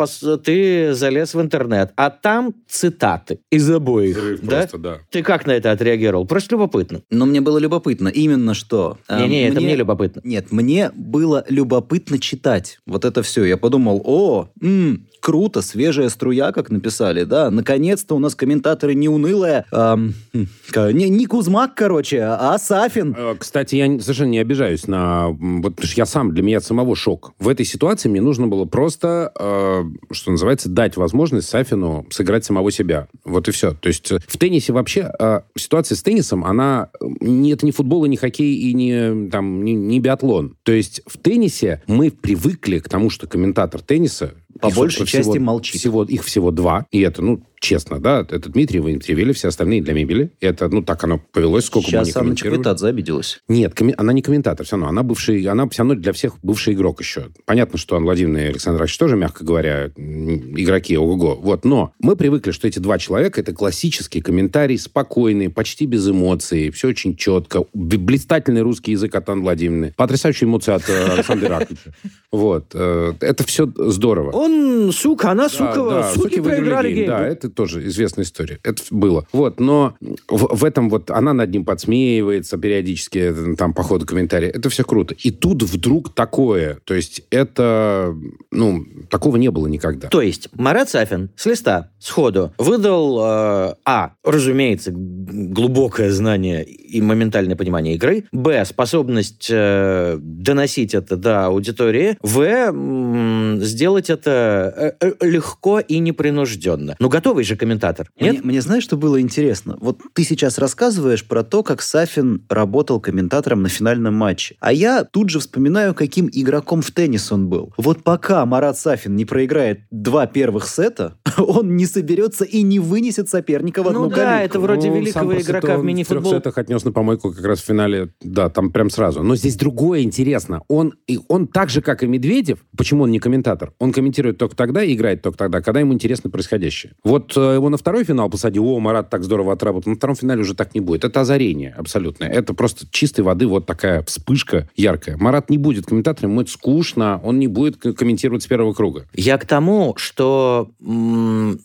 ты 0.42 0.94
залез 0.94 1.34
в 1.34 1.40
интернет, 1.40 1.92
а 1.96 2.10
там 2.10 2.54
цитаты 2.68 3.40
из 3.50 3.70
обоих. 3.70 4.16
взрыв 4.16 4.40
Да? 4.42 4.58
просто, 4.60 4.78
да. 4.78 4.98
Ты 5.10 5.22
как 5.22 5.46
на 5.46 5.52
это 5.52 5.70
отреагировал? 5.72 6.26
Просто 6.26 6.54
любопытно. 6.54 7.02
Но 7.10 7.26
мне 7.26 7.40
было 7.40 7.58
любопытно 7.58 8.08
именно 8.08 8.54
что... 8.54 8.98
а, 9.08 9.20
Не-не, 9.20 9.48
это 9.48 9.60
мне 9.60 9.76
любопытно. 9.76 10.20
Нет, 10.24 10.50
мне 10.52 10.90
было 10.94 11.44
любопытно 11.48 12.18
читать. 12.18 12.78
Вот 12.86 13.04
это 13.04 13.22
все. 13.22 13.44
Я 13.44 13.56
подумал, 13.56 14.00
о, 14.04 14.48
м, 14.62 15.06
круто, 15.20 15.62
свежая 15.62 16.08
струя, 16.08 16.52
как 16.52 16.70
написали, 16.70 17.24
да. 17.24 17.49
Наконец-то 17.50 18.14
у 18.14 18.18
нас 18.18 18.34
комментаторы 18.34 18.94
не 18.94 19.08
хм, 19.10 20.46
ка- 20.70 20.92
не, 20.92 21.08
не 21.08 21.26
Кузмак, 21.26 21.74
короче, 21.74 22.22
а 22.22 22.58
Сафин. 22.58 23.14
Э, 23.16 23.34
Кстати, 23.38 23.76
я 23.76 23.86
совершенно 24.00 24.30
не 24.30 24.38
обижаюсь 24.38 24.86
на... 24.86 25.28
Вот, 25.28 25.74
потому 25.76 25.86
что 25.86 26.00
я 26.00 26.06
сам, 26.06 26.32
для 26.32 26.42
меня 26.42 26.60
самого 26.60 26.96
шок. 26.96 27.32
В 27.38 27.48
этой 27.48 27.66
ситуации 27.66 28.08
мне 28.08 28.20
нужно 28.20 28.46
было 28.46 28.64
просто, 28.64 29.32
э, 29.38 29.84
что 30.12 30.30
называется, 30.30 30.68
дать 30.68 30.96
возможность 30.96 31.48
Сафину 31.48 32.06
сыграть 32.10 32.44
самого 32.44 32.70
себя. 32.70 33.08
Вот 33.24 33.48
и 33.48 33.52
все. 33.52 33.72
То 33.72 33.88
есть 33.88 34.10
в 34.10 34.36
теннисе 34.38 34.72
вообще 34.72 35.10
э, 35.18 35.40
ситуация 35.56 35.96
с 35.96 36.02
теннисом, 36.02 36.44
она... 36.44 36.90
Не, 37.20 37.52
это 37.52 37.66
не 37.66 37.72
футбол, 37.72 38.04
и 38.04 38.08
не 38.08 38.16
хоккей, 38.16 38.54
и 38.54 38.72
не, 38.74 39.28
там, 39.30 39.64
не, 39.64 39.74
не 39.74 40.00
биатлон. 40.00 40.56
То 40.62 40.72
есть 40.72 41.02
в 41.06 41.18
теннисе 41.18 41.82
мы 41.86 42.10
привыкли 42.10 42.78
к 42.78 42.88
тому, 42.88 43.10
что 43.10 43.26
комментатор 43.26 43.80
тенниса 43.80 44.34
По 44.60 44.68
их, 44.68 44.74
большей 44.76 44.98
собственно, 45.00 45.22
части 45.22 45.30
всего- 45.32 45.44
молчит. 45.44 45.80
Всего, 45.80 46.04
их 46.04 46.24
всего 46.24 46.50
два, 46.50 46.86
и 46.90 47.00
это, 47.00 47.22
ну, 47.22 47.42
честно, 47.60 48.00
да, 48.00 48.26
это 48.28 48.48
Дмитрий 48.50 48.80
Вентревели, 48.80 49.32
все 49.32 49.48
остальные 49.48 49.82
для 49.82 49.94
мебели. 49.94 50.32
Это, 50.40 50.68
ну, 50.68 50.82
так 50.82 51.04
оно 51.04 51.20
повелось, 51.32 51.66
сколько 51.66 51.88
мы 51.92 51.98
не 51.98 52.04
Сейчас 52.06 52.16
Анна 52.16 52.24
комментировали. 52.30 52.56
Чеквитадзе 52.56 52.86
обиделась. 52.88 53.40
Нет, 53.48 53.74
коми- 53.74 53.94
она 53.96 54.12
не 54.12 54.22
комментатор 54.22 54.64
все 54.66 54.76
равно. 54.76 54.88
Она 54.88 55.02
бывший, 55.02 55.44
она 55.44 55.68
все 55.68 55.82
равно 55.82 55.94
для 55.94 56.12
всех 56.12 56.34
бывший 56.42 56.74
игрок 56.74 57.00
еще. 57.00 57.26
Понятно, 57.44 57.78
что 57.78 57.96
Анна 57.96 58.06
Владимировна 58.06 58.38
и 58.38 58.48
Александр 58.48 58.78
Иванович 58.78 58.98
тоже, 58.98 59.16
мягко 59.16 59.44
говоря, 59.44 59.86
игроки, 59.96 60.96
ого-го. 60.96 61.36
Вот, 61.36 61.64
но 61.64 61.92
мы 61.98 62.16
привыкли, 62.16 62.50
что 62.50 62.66
эти 62.66 62.78
два 62.78 62.98
человека 62.98 63.40
это 63.40 63.52
классический 63.52 64.20
комментарий, 64.20 64.78
спокойный, 64.78 65.50
почти 65.50 65.86
без 65.86 66.08
эмоций, 66.08 66.70
все 66.70 66.88
очень 66.88 67.14
четко. 67.16 67.64
Блистательный 67.74 68.62
русский 68.62 68.92
язык 68.92 69.14
от 69.14 69.28
Анны 69.28 69.42
Владимировны. 69.42 69.92
Потрясающие 69.96 70.48
эмоции 70.48 70.72
от 70.72 70.88
э, 70.88 71.12
Александра 71.12 71.48
Ираклича. 71.48 71.92
Вот. 72.32 72.66
э, 72.74 73.12
Это 73.20 73.44
все 73.44 73.70
здорово. 73.76 74.30
Он 74.30 74.92
сука, 74.92 75.30
она 75.32 75.48
сука, 75.48 76.10
суки, 76.14 76.22
«Суки 76.30 76.40
выиграли 76.40 76.60
проиграли 76.60 76.88
гейм». 76.88 76.96
гейм. 76.96 77.06
Да, 77.08 77.26
это 77.26 77.49
тоже 77.50 77.86
известная 77.86 78.24
история. 78.24 78.58
Это 78.62 78.82
было. 78.90 79.26
Вот, 79.32 79.60
но 79.60 79.94
в, 80.28 80.56
в 80.56 80.64
этом 80.64 80.90
вот 80.90 81.10
она 81.10 81.32
над 81.32 81.50
ним 81.50 81.64
подсмеивается 81.64 82.58
периодически, 82.58 83.52
э, 83.52 83.56
там, 83.56 83.74
по 83.74 83.82
ходу 83.82 84.06
комментария. 84.06 84.50
Это 84.50 84.70
все 84.70 84.84
круто. 84.84 85.14
И 85.14 85.30
тут 85.30 85.62
вдруг 85.62 86.14
такое. 86.14 86.78
То 86.84 86.94
есть 86.94 87.22
это, 87.30 88.14
ну, 88.50 88.84
такого 89.08 89.36
не 89.36 89.50
было 89.50 89.66
никогда. 89.66 90.08
То 90.08 90.20
есть 90.20 90.48
Марат 90.54 90.90
Сафин 90.90 91.30
с 91.36 91.46
листа, 91.46 91.90
сходу, 91.98 92.52
выдал, 92.58 93.18
э, 93.20 93.74
а, 93.84 94.12
разумеется, 94.24 94.92
глубокое 94.92 96.10
знание 96.10 96.64
и 96.64 97.00
моментальное 97.00 97.56
понимание 97.56 97.94
игры, 97.94 98.24
б, 98.32 98.64
способность 98.64 99.48
э, 99.50 100.18
доносить 100.20 100.94
это 100.94 101.16
до 101.16 101.46
аудитории, 101.46 102.16
в, 102.22 103.60
сделать 103.64 104.10
это 104.10 104.96
э, 105.00 105.06
э, 105.06 105.26
легко 105.26 105.80
и 105.80 105.98
непринужденно. 105.98 106.96
Ну, 106.98 107.08
готовый 107.40 107.44
же 107.44 107.56
комментатор, 107.56 108.10
нет? 108.20 108.32
Мне, 108.32 108.42
мне 108.42 108.60
знаешь, 108.60 108.84
что 108.84 108.96
было 108.96 109.20
интересно? 109.20 109.76
Вот 109.80 110.00
ты 110.14 110.24
сейчас 110.24 110.58
рассказываешь 110.58 111.24
про 111.24 111.42
то, 111.42 111.62
как 111.62 111.82
Сафин 111.82 112.44
работал 112.48 113.00
комментатором 113.00 113.62
на 113.62 113.68
финальном 113.68 114.14
матче. 114.14 114.56
А 114.60 114.72
я 114.72 115.04
тут 115.04 115.30
же 115.30 115.38
вспоминаю, 115.38 115.94
каким 115.94 116.28
игроком 116.32 116.82
в 116.82 116.90
теннис 116.90 117.32
он 117.32 117.48
был. 117.48 117.72
Вот 117.76 118.02
пока 118.02 118.44
Марат 118.46 118.78
Сафин 118.78 119.16
не 119.16 119.24
проиграет 119.24 119.80
два 119.90 120.26
первых 120.26 120.66
сета, 120.66 121.16
он 121.38 121.76
не 121.76 121.86
соберется 121.86 122.44
и 122.44 122.62
не 122.62 122.78
вынесет 122.78 123.28
соперника 123.28 123.82
в 123.82 123.88
одну 123.88 124.04
Ну 124.04 124.10
да, 124.10 124.16
калитку. 124.16 124.44
это 124.44 124.60
вроде 124.60 124.88
Ну, 124.88 124.96
великого 124.96 125.40
игрока 125.40 125.78
в 125.78 125.84
мини-футбол. 125.84 126.30
В 126.30 126.30
трех 126.30 126.40
сетах 126.40 126.58
отнес 126.58 126.84
на 126.84 126.92
помойку 126.92 127.32
как 127.32 127.44
раз 127.44 127.60
в 127.60 127.64
финале. 127.64 128.10
Да, 128.20 128.48
там 128.50 128.70
прям 128.70 128.90
сразу. 128.90 129.22
Но 129.22 129.36
здесь 129.36 129.56
другое 129.56 130.02
интересно. 130.02 130.62
Он, 130.68 130.94
и 131.06 131.18
он 131.28 131.46
так 131.46 131.70
же, 131.70 131.80
как 131.80 132.02
и 132.02 132.06
Медведев, 132.06 132.58
почему 132.76 133.04
он 133.04 133.10
не 133.10 133.18
комментатор? 133.18 133.72
Он 133.78 133.92
комментирует 133.92 134.38
только 134.38 134.56
тогда 134.56 134.82
и 134.82 134.94
играет 134.94 135.22
только 135.22 135.38
тогда, 135.38 135.60
когда 135.60 135.80
ему 135.80 135.92
интересно 135.94 136.30
происходящее. 136.30 136.92
Вот 137.04 137.29
э, 137.36 137.54
его 137.54 137.68
на 137.68 137.76
второй 137.76 138.04
финал 138.04 138.30
посадил, 138.30 138.66
о, 138.68 138.80
Марат 138.80 139.10
так 139.10 139.24
здорово 139.24 139.52
отработал. 139.52 139.90
На 139.90 139.96
втором 139.96 140.16
финале 140.16 140.42
уже 140.42 140.54
так 140.54 140.74
не 140.74 140.80
будет. 140.80 141.04
Это 141.04 141.20
озарение 141.20 141.74
абсолютное. 141.76 142.28
Это 142.28 142.54
просто 142.54 142.86
чистой 142.90 143.20
воды 143.22 143.46
вот 143.46 143.66
такая 143.66 144.02
вспышка 144.04 144.68
яркая. 144.76 145.16
Марат 145.16 145.50
не 145.50 145.58
будет 145.58 145.86
комментатором, 145.86 146.30
ему 146.32 146.42
это 146.42 146.50
скучно, 146.50 147.20
он 147.22 147.38
не 147.38 147.46
будет 147.46 147.76
комментировать 147.76 148.42
с 148.42 148.46
первого 148.46 148.72
круга. 148.72 149.06
Я 149.14 149.38
к 149.38 149.46
тому, 149.46 149.94
что 149.96 150.70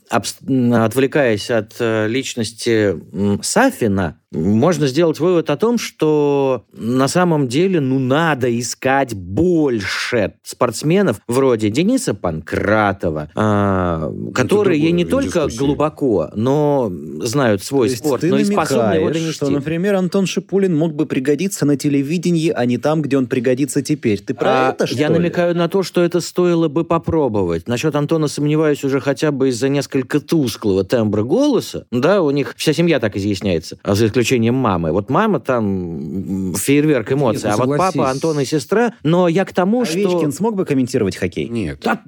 отвлекаясь 0.10 1.50
от 1.52 1.76
э, 1.80 2.08
личности 2.08 2.96
Сафина, 3.42 4.18
можно 4.36 4.88
сделать 4.88 5.20
вывод 5.20 5.50
о 5.50 5.58
том, 5.58 5.78
что 5.78 6.66
на 6.74 7.08
самом 7.08 7.48
деле 7.48 7.80
ну 7.80 8.00
надо 8.00 8.60
искать 8.60 9.14
больше 9.14 10.34
спортсменов 10.44 11.22
вроде 11.28 11.70
Дениса 11.70 12.14
Панкратова, 12.14 13.30
а, 13.36 14.12
которые 14.34 14.92
не 14.92 15.06
только 15.06 15.48
дискуссия. 15.56 15.66
глубоко, 15.68 16.30
но 16.36 16.92
знают 17.22 17.64
свой 17.64 17.90
То 17.90 17.96
спорт, 17.98 18.22
ты 18.22 18.30
но 18.30 18.38
и 18.40 18.44
способны 18.44 18.94
его 18.96 19.10
донести. 19.10 19.32
что, 19.34 19.50
например, 19.50 19.96
Антон 19.96 20.26
Шипулин 20.26 20.76
мог 20.76 20.94
бы 20.94 21.06
пригодиться 21.06 21.66
на 21.66 21.78
телевидении, 21.78 22.50
а 22.50 22.66
не 22.66 22.78
там, 22.78 23.02
где 23.02 23.18
он 23.18 23.28
пригодится 23.28 23.82
теперь. 23.82 24.20
Ты 24.22 24.34
про 24.34 24.68
А, 24.68 24.70
это, 24.72 24.88
что 24.88 24.96
Я 24.98 25.08
ли? 25.08 25.14
намекаю 25.16 25.56
на 25.56 25.68
то, 25.70 25.84
что 25.84 26.02
это 26.02 26.20
стоило 26.22 26.68
бы 26.68 26.84
попробовать. 26.84 27.68
Насчет 27.68 27.96
Антона 27.96 28.28
сомневаюсь 28.28 28.84
уже 28.84 29.00
хотя 29.00 29.32
бы 29.32 29.50
из-за 29.50 29.70
несколько 29.70 30.20
тусклого 30.20 30.84
тембра 30.84 31.24
голоса. 31.24 31.86
Да, 31.92 32.22
у 32.22 32.32
них 32.32 32.54
вся 32.58 32.74
семья 32.74 33.00
так 33.00 33.16
изъясняется, 33.18 33.78
а 33.84 33.96
за 33.96 34.08
исключением 34.08 34.56
мамы. 34.56 34.92
Вот 34.92 35.10
мама 35.10 35.40
там 35.40 36.54
фейерверк 36.56 37.12
эмоций, 37.12 37.50
Нет, 37.50 37.60
а 37.60 37.66
вот 37.66 37.78
папа, 37.78 38.10
Антон 38.10 38.40
и 38.40 38.46
сестра. 38.46 38.94
Но 39.04 39.28
я 39.28 39.46
к 39.46 39.54
тому, 39.54 39.82
Овечкин 39.82 40.20
что... 40.20 40.32
смог 40.32 40.56
бы 40.56 40.66
комментировать 40.66 41.16
хоккей? 41.16 41.48
Нет. 41.48 41.80
Так, 41.82 42.02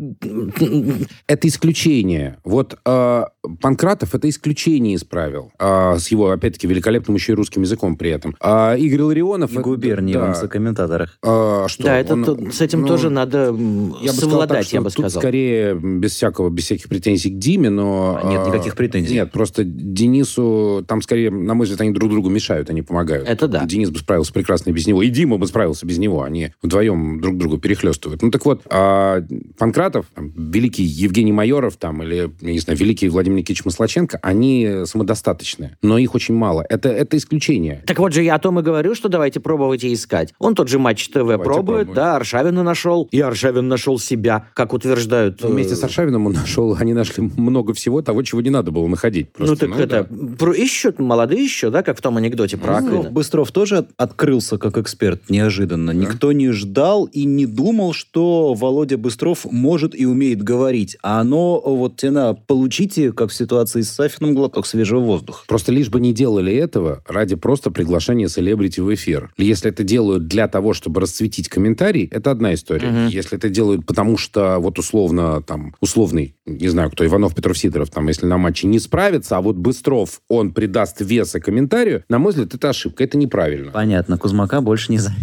Это 1.28 1.48
исключение. 1.48 2.38
Вот 2.44 2.78
э, 2.86 3.24
Панкратов 3.62 4.16
это 4.16 4.30
исключение 4.30 4.96
из 4.96 5.04
правил. 5.04 5.52
А, 5.60 5.98
с 5.98 6.10
его, 6.10 6.32
опять-таки, 6.32 6.68
великолепным 6.68 7.16
еще 7.16 7.34
и 7.34 7.36
русским 7.36 7.62
языком 7.62 7.98
при 7.98 8.12
этом. 8.12 8.36
А 8.40 8.76
Игорь 8.76 9.02
Ларионов... 9.02 9.52
И 9.54 9.58
губерниевым 9.58 10.34
да. 10.34 10.34
за 10.34 10.48
комментаторах. 10.48 11.18
А, 11.24 11.68
что? 11.68 11.84
да, 11.84 12.00
это, 12.00 12.14
Он, 12.14 12.24
то- 12.24 12.52
с 12.52 12.62
этим 12.62 12.82
ну, 12.82 12.88
тоже 12.88 13.10
надо 13.10 13.46
Я 13.46 13.52
бы 13.52 14.00
сказал 14.02 14.30
совладать, 14.30 14.66
так, 14.66 14.74
я 14.74 14.82
бы 14.82 14.90
тут 14.90 15.06
сказал. 15.06 15.22
скорее 15.22 15.76
без 15.76 16.14
всякого, 16.14 16.50
без 16.50 16.66
всяких 16.66 16.90
претензий 16.90 17.32
к 17.32 17.38
Диме, 17.38 17.70
но... 17.70 18.20
А, 18.22 18.30
нет 18.30 18.42
а, 18.44 18.48
никаких 18.50 18.76
претензий. 18.76 19.14
Нет, 19.14 19.32
просто 19.32 19.64
Денису, 19.64 20.84
там 20.88 21.02
скорее, 21.02 21.32
на 21.32 21.54
мой 21.54 21.66
взгляд, 21.66 21.82
они 21.82 21.92
друг 21.92 22.10
другу 22.10 22.30
мешают, 22.30 22.70
они 22.70 22.82
помогают. 22.82 23.28
Это 23.28 23.48
да. 23.48 23.66
Денис 23.66 23.90
бы 23.90 24.00
справился 24.00 24.34
прекрасно 24.34 24.70
и 24.70 24.74
без 24.74 24.88
него, 24.88 25.02
и 25.02 25.10
Дима 25.10 25.38
бы 25.38 25.48
справился 25.48 25.86
без 25.86 25.98
него, 25.98 26.24
они 26.24 26.52
вдвоем 26.62 27.22
друг 27.22 27.38
другу 27.38 27.58
перехлестывают. 27.58 28.22
Ну 28.22 28.32
так 28.32 28.46
вот, 28.46 28.62
а 28.70 29.24
Панкратов, 29.58 30.08
там, 30.14 30.32
великий 30.36 30.84
Евгений 30.84 31.32
Майоров, 31.32 31.78
там, 31.78 32.04
или, 32.04 32.32
я 32.42 32.52
не 32.52 32.60
знаю, 32.60 32.78
великий 32.80 33.10
Владимир 33.18 33.38
Никитич 33.40 33.66
Маслаченко, 33.66 34.20
они 34.22 34.84
самодостаточные, 34.86 35.78
но 35.82 35.98
их 35.98 36.14
очень 36.16 36.36
мало. 36.36 36.66
Это, 36.70 36.90
это 36.90 37.18
исключение. 37.18 37.84
Так 37.88 38.00
вот 38.00 38.14
же 38.14 38.22
я 38.24 38.36
о 38.36 38.40
том 38.40 38.60
и 38.60 38.64
говорю, 38.64 38.94
что 38.96 39.10
давайте 39.10 39.40
пробовать 39.40 39.84
и 39.84 39.94
искать. 39.94 40.34
Он 40.40 40.54
тот 40.56 40.68
же 40.70 40.78
Матч 40.80 41.08
ТВ 41.10 41.14
пробует, 41.14 41.44
пробуем. 41.44 41.94
да, 41.94 42.16
Аршавина 42.18 42.64
нашел, 42.64 43.08
и 43.12 43.20
Аршавин 43.20 43.68
нашел 43.68 43.98
себя, 44.00 44.48
как 44.54 44.74
утверждают. 44.74 45.40
Ну, 45.42 45.50
Вместе 45.50 45.74
э, 45.74 45.78
с 45.78 45.84
Аршавиным 45.84 46.28
он 46.28 46.34
нашел, 46.34 46.76
они 46.80 46.94
нашли 46.94 47.24
много 47.38 47.74
всего 47.74 48.02
того, 48.02 48.22
чего 48.24 48.42
не 48.42 48.50
надо 48.50 48.72
было 48.72 48.88
находить. 48.88 49.30
Ну 49.38 49.46
Просто, 49.48 49.68
так 49.68 49.80
это, 49.80 50.04
про, 50.38 50.54
ищут, 50.54 51.00
молодые 51.00 51.44
еще, 51.44 51.70
да, 51.70 51.84
как 51.84 51.98
в 51.98 52.02
том 52.02 52.18
анекдоте 52.18 52.58
про 52.58 52.82
Ну. 52.82 53.10
Быстров 53.10 53.52
тоже 53.52 53.78
от- 53.78 53.90
открылся 53.98 54.58
как 54.58 54.78
эксперт 54.78 55.30
неожиданно. 55.30 55.92
Никто 55.92 56.32
не 56.32 56.52
ждал 56.52 57.06
и 57.06 57.26
не 57.26 57.46
думал, 57.46 57.94
что 57.94 58.54
Володя 58.54 58.98
Быстров 58.98 59.46
может 59.50 59.96
и 60.00 60.06
умеет 60.06 60.44
говорить. 60.44 60.98
А 61.02 61.20
оно 61.22 61.60
вот 61.60 61.98
тена 61.98 62.34
получите, 62.48 63.07
как 63.16 63.30
в 63.30 63.34
ситуации 63.34 63.82
с 63.82 63.92
Сафиным, 63.92 64.36
глоток 64.36 64.66
свежего 64.66 65.00
воздуха. 65.00 65.44
Просто 65.48 65.72
лишь 65.72 65.90
бы 65.90 66.00
не 66.00 66.14
делали 66.14 66.54
этого 66.54 67.04
ради 67.08 67.36
просто 67.36 67.72
приглашения 67.72 68.28
селебрити 68.28 68.80
в 68.80 68.94
эфир. 68.94 69.32
Если 69.38 69.70
это 69.70 69.84
делают 69.84 70.28
для 70.28 70.48
того, 70.48 70.74
чтобы 70.74 71.02
расцветить 71.02 71.50
комментарий, 71.50 72.08
это 72.12 72.32
одна 72.32 72.54
история. 72.54 72.88
Мгм. 72.90 73.08
Если 73.08 73.38
это 73.38 73.50
делают 73.50 73.86
потому, 73.86 74.18
что 74.18 74.58
вот 74.60 74.80
условно, 74.80 75.42
там, 75.42 75.76
условный, 75.80 76.36
не 76.46 76.68
знаю, 76.70 76.92
кто, 76.92 77.06
Иванов, 77.06 77.36
Петров, 77.36 77.58
Сидоров, 77.58 77.90
там, 77.90 78.08
если 78.08 78.26
на 78.26 78.38
матче 78.38 78.68
не 78.68 78.80
справится, 78.80 79.38
а 79.38 79.42
вот 79.42 79.56
Быстров, 79.56 80.22
он 80.28 80.52
придаст 80.52 81.02
веса 81.02 81.40
комментарию, 81.40 82.04
на 82.10 82.20
мой 82.20 82.32
взгляд, 82.32 82.54
это 82.54 82.70
ошибка, 82.70 83.04
это 83.04 83.18
неправильно. 83.18 83.72
Понятно, 83.72 84.18
Кузмака 84.18 84.62
больше 84.62 84.92
не 84.92 84.98
зовем. 85.00 85.18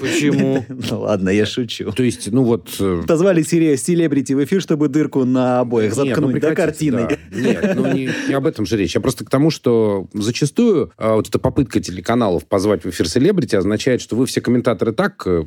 Почему? 0.00 0.64
Ну 0.90 1.00
ладно, 1.00 1.28
я 1.28 1.46
шучу. 1.46 1.92
То 1.92 2.02
есть, 2.02 2.30
ну 2.32 2.44
вот... 2.44 2.76
э, 2.80 3.02
Позвали 3.06 3.42
серия 3.42 3.76
селебрити 3.76 4.32
в 4.32 4.44
эфир, 4.44 4.60
чтобы 4.60 4.88
дырку 4.88 5.24
на 5.24 5.60
обоих 5.60 5.96
ну 5.96 6.04
заткнуть, 6.06 6.40
да, 6.40 6.48
прекратите, 6.48 6.91
картиной? 6.92 7.18
да. 7.30 7.38
Нет, 7.40 7.76
ну 7.76 7.92
не, 7.92 8.10
не 8.28 8.34
об 8.34 8.46
этом 8.46 8.66
же 8.66 8.76
речь. 8.76 8.96
А 8.96 9.00
просто 9.00 9.24
к 9.24 9.30
тому, 9.30 9.50
что 9.50 10.06
зачастую 10.12 10.92
а, 10.96 11.14
вот 11.14 11.28
эта 11.28 11.38
попытка 11.38 11.80
телеканалов 11.80 12.46
позвать 12.46 12.84
в 12.84 12.90
эфир 12.90 13.08
селебрити 13.08 13.56
означает, 13.56 14.00
что 14.00 14.16
вы 14.16 14.26
все 14.26 14.40
комментаторы 14.40 14.92
так 14.92 15.22
э, 15.26 15.44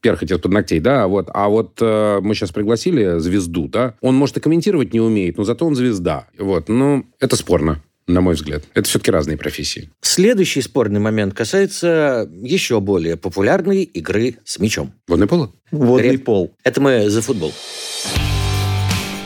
перхоть 0.00 0.30
из-под 0.30 0.52
ногтей, 0.52 0.80
да, 0.80 1.04
а 1.04 1.08
вот, 1.08 1.28
а 1.32 1.48
вот 1.48 1.78
э, 1.80 2.20
мы 2.20 2.34
сейчас 2.34 2.52
пригласили 2.52 3.18
звезду, 3.18 3.68
да, 3.68 3.94
он, 4.00 4.14
может, 4.14 4.36
и 4.36 4.40
комментировать 4.40 4.92
не 4.92 5.00
умеет, 5.00 5.38
но 5.38 5.44
зато 5.44 5.66
он 5.66 5.74
звезда. 5.74 6.26
Вот, 6.38 6.68
ну, 6.68 7.06
это 7.20 7.36
спорно. 7.36 7.82
На 8.08 8.20
мой 8.20 8.34
взгляд. 8.34 8.62
Это 8.74 8.88
все-таки 8.88 9.10
разные 9.10 9.36
профессии. 9.36 9.90
Следующий 10.00 10.62
спорный 10.62 11.00
момент 11.00 11.34
касается 11.34 12.30
еще 12.40 12.80
более 12.80 13.16
популярной 13.16 13.82
игры 13.82 14.36
с 14.44 14.60
мячом. 14.60 14.92
Водное 15.08 15.26
поло? 15.26 15.52
Водный 15.72 16.12
Реп. 16.12 16.24
пол. 16.24 16.54
Это 16.62 16.80
мы 16.80 17.10
за 17.10 17.20
футбол. 17.20 17.52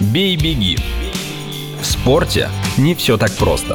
Бей-беги. 0.01 0.79
В 1.81 1.87
спорте 1.87 2.51
не 2.77 2.95
все 2.95 3.16
так 3.16 3.33
просто. 3.37 3.75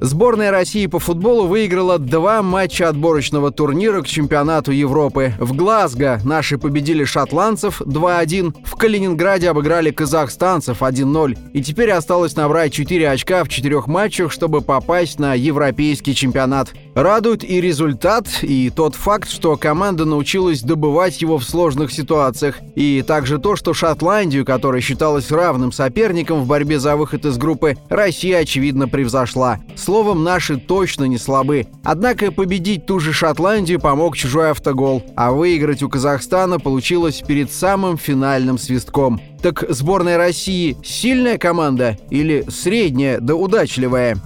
Сборная 0.00 0.50
России 0.50 0.86
по 0.86 0.98
футболу 0.98 1.46
выиграла 1.46 1.98
два 1.98 2.42
матча 2.42 2.88
отборочного 2.88 3.50
турнира 3.50 4.02
к 4.02 4.06
чемпионату 4.06 4.70
Европы. 4.70 5.32
В 5.38 5.54
Глазго 5.54 6.20
наши 6.22 6.58
победили 6.58 7.04
шотландцев 7.04 7.80
2-1, 7.80 8.54
в 8.64 8.76
Калининграде 8.76 9.48
обыграли 9.48 9.90
казахстанцев 9.90 10.82
1-0. 10.82 11.38
И 11.54 11.62
теперь 11.62 11.92
осталось 11.92 12.36
набрать 12.36 12.74
4 12.74 13.08
очка 13.08 13.42
в 13.42 13.48
четырех 13.48 13.86
матчах, 13.86 14.32
чтобы 14.32 14.60
попасть 14.60 15.18
на 15.18 15.34
европейский 15.34 16.14
чемпионат. 16.14 16.74
Радует 16.94 17.42
и 17.42 17.60
результат, 17.60 18.26
и 18.42 18.70
тот 18.74 18.94
факт, 18.94 19.30
что 19.30 19.56
команда 19.56 20.04
научилась 20.04 20.62
добывать 20.62 21.22
его 21.22 21.38
в 21.38 21.44
сложных 21.44 21.90
ситуациях. 21.90 22.58
И 22.74 23.02
также 23.06 23.38
то, 23.38 23.56
что 23.56 23.72
Шотландию, 23.72 24.44
которая 24.44 24.82
считалась 24.82 25.30
равным 25.30 25.72
соперником 25.72 26.42
в 26.42 26.46
борьбе 26.46 26.78
за 26.78 26.96
выход 26.96 27.24
из 27.24 27.38
группы, 27.38 27.76
Россия, 27.88 28.38
очевидно, 28.38 28.88
превзошла. 28.88 29.58
Словом, 29.86 30.24
наши 30.24 30.56
точно 30.56 31.04
не 31.04 31.16
слабы. 31.16 31.68
Однако 31.84 32.32
победить 32.32 32.86
ту 32.86 32.98
же 32.98 33.12
Шотландию 33.12 33.78
помог 33.78 34.16
чужой 34.16 34.50
автогол, 34.50 35.04
а 35.14 35.30
выиграть 35.30 35.80
у 35.84 35.88
Казахстана 35.88 36.58
получилось 36.58 37.22
перед 37.24 37.52
самым 37.52 37.96
финальным 37.96 38.58
свистком. 38.58 39.20
Так 39.40 39.64
сборная 39.68 40.18
России 40.18 40.76
сильная 40.82 41.38
команда 41.38 41.96
или 42.10 42.44
средняя 42.48 43.20
да 43.20 43.36
удачливая? 43.36 44.16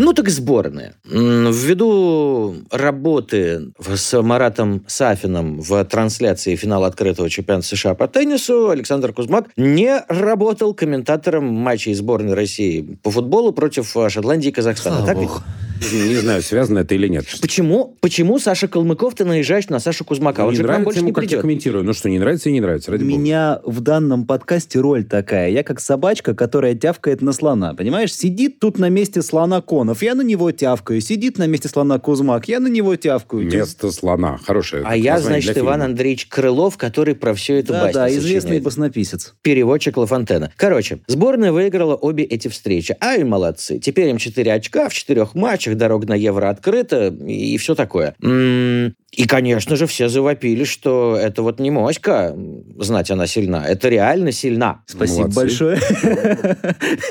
Ну 0.00 0.12
так 0.12 0.28
сборная. 0.28 0.94
Ввиду 1.04 2.54
работы 2.70 3.72
с 3.80 4.22
Маратом 4.22 4.84
Сафином 4.86 5.60
в 5.60 5.84
трансляции 5.86 6.54
финала 6.54 6.86
открытого 6.86 7.28
чемпионата 7.28 7.66
США 7.66 7.94
по 7.94 8.06
теннису, 8.06 8.70
Александр 8.70 9.12
Кузмак 9.12 9.46
не 9.56 10.04
работал 10.06 10.72
комментатором 10.72 11.46
матчей 11.46 11.94
сборной 11.94 12.34
России 12.34 12.96
по 13.02 13.10
футболу 13.10 13.50
против 13.50 13.92
Шотландии 14.08 14.50
и 14.50 14.52
Казахстана. 14.52 14.98
Слава 14.98 15.06
так 15.08 15.16
богу. 15.16 15.32
ведь? 15.34 15.67
Не 15.92 16.16
знаю, 16.16 16.42
связано 16.42 16.80
это 16.80 16.94
или 16.94 17.08
нет. 17.08 17.24
Почему, 17.40 17.96
почему 18.00 18.38
Саша 18.38 18.68
Калмыков 18.68 19.14
ты 19.14 19.24
наезжаешь 19.24 19.68
на 19.68 19.78
Сашу 19.80 20.04
Кузмака? 20.04 20.42
Он 20.44 20.50
не 20.50 20.56
же 20.56 20.62
к 20.62 20.66
нам 20.66 20.82
нравится 20.82 20.84
больше 20.84 20.98
ему, 21.00 21.08
не 21.08 21.12
как 21.14 21.22
я 21.24 21.28
придет. 21.28 21.40
комментирую. 21.42 21.84
Ну 21.84 21.92
что, 21.92 22.08
не 22.08 22.18
нравится 22.18 22.48
и 22.48 22.52
не 22.52 22.60
нравится, 22.60 22.90
У 22.90 22.92
ради 22.92 23.04
бога. 23.04 23.14
меня 23.16 23.60
в 23.64 23.80
данном 23.80 24.26
подкасте 24.26 24.80
роль 24.80 25.04
такая. 25.04 25.50
Я 25.50 25.62
как 25.62 25.80
собачка, 25.80 26.34
которая 26.34 26.74
тявкает 26.74 27.22
на 27.22 27.32
слона. 27.32 27.74
Понимаешь, 27.74 28.12
сидит 28.14 28.58
тут 28.58 28.78
на 28.78 28.88
месте 28.88 29.22
слона 29.22 29.60
Конов, 29.60 30.02
я 30.02 30.14
на 30.14 30.22
него 30.22 30.50
тявкаю. 30.50 31.00
Сидит 31.00 31.38
на 31.38 31.46
месте 31.46 31.68
слона 31.68 31.98
Кузмак, 31.98 32.48
я 32.48 32.60
на 32.60 32.68
него 32.68 32.96
тявкаю. 32.96 33.44
Место 33.44 33.90
слона. 33.92 34.38
Хорошее 34.44 34.82
А 34.86 34.96
я, 34.96 35.20
значит, 35.20 35.56
Иван 35.58 35.74
фильма. 35.80 35.84
Андреевич 35.86 36.26
Крылов, 36.26 36.76
который 36.76 37.14
про 37.14 37.34
все 37.34 37.58
это 37.60 37.72
Да, 37.72 37.80
басни 37.84 37.94
да, 37.94 38.10
известный 38.10 38.60
баснописец. 38.60 39.34
переводчик 39.42 39.96
Лафонтена. 39.96 40.52
Короче, 40.56 40.98
сборная 41.06 41.52
выиграла 41.52 41.94
обе 41.94 42.24
эти 42.24 42.48
встречи. 42.48 42.96
Ай, 43.00 43.24
молодцы. 43.24 43.78
Теперь 43.78 44.08
им 44.08 44.18
4 44.18 44.52
очка 44.52 44.88
в 44.88 44.94
четырех 44.94 45.34
матчах, 45.34 45.67
дорога 45.74 46.06
на 46.08 46.14
Евро 46.14 46.48
открыта 46.50 47.08
и 47.08 47.56
все 47.56 47.74
такое. 47.74 48.14
И, 48.20 49.26
конечно 49.26 49.76
же, 49.76 49.86
все 49.86 50.08
завопили, 50.08 50.64
что 50.64 51.16
это 51.16 51.42
вот 51.42 51.60
не 51.60 51.70
моська, 51.70 52.36
знать 52.78 53.10
она 53.10 53.26
сильна, 53.26 53.64
это 53.66 53.88
реально 53.88 54.32
сильна. 54.32 54.82
Спасибо 54.86 55.28
Молодцы. 55.28 55.40
большое. 55.40 55.78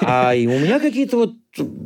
А 0.01 0.35
и 0.35 0.47
у 0.47 0.59
меня 0.59 0.79
какие-то 0.79 1.17
вот 1.17 1.33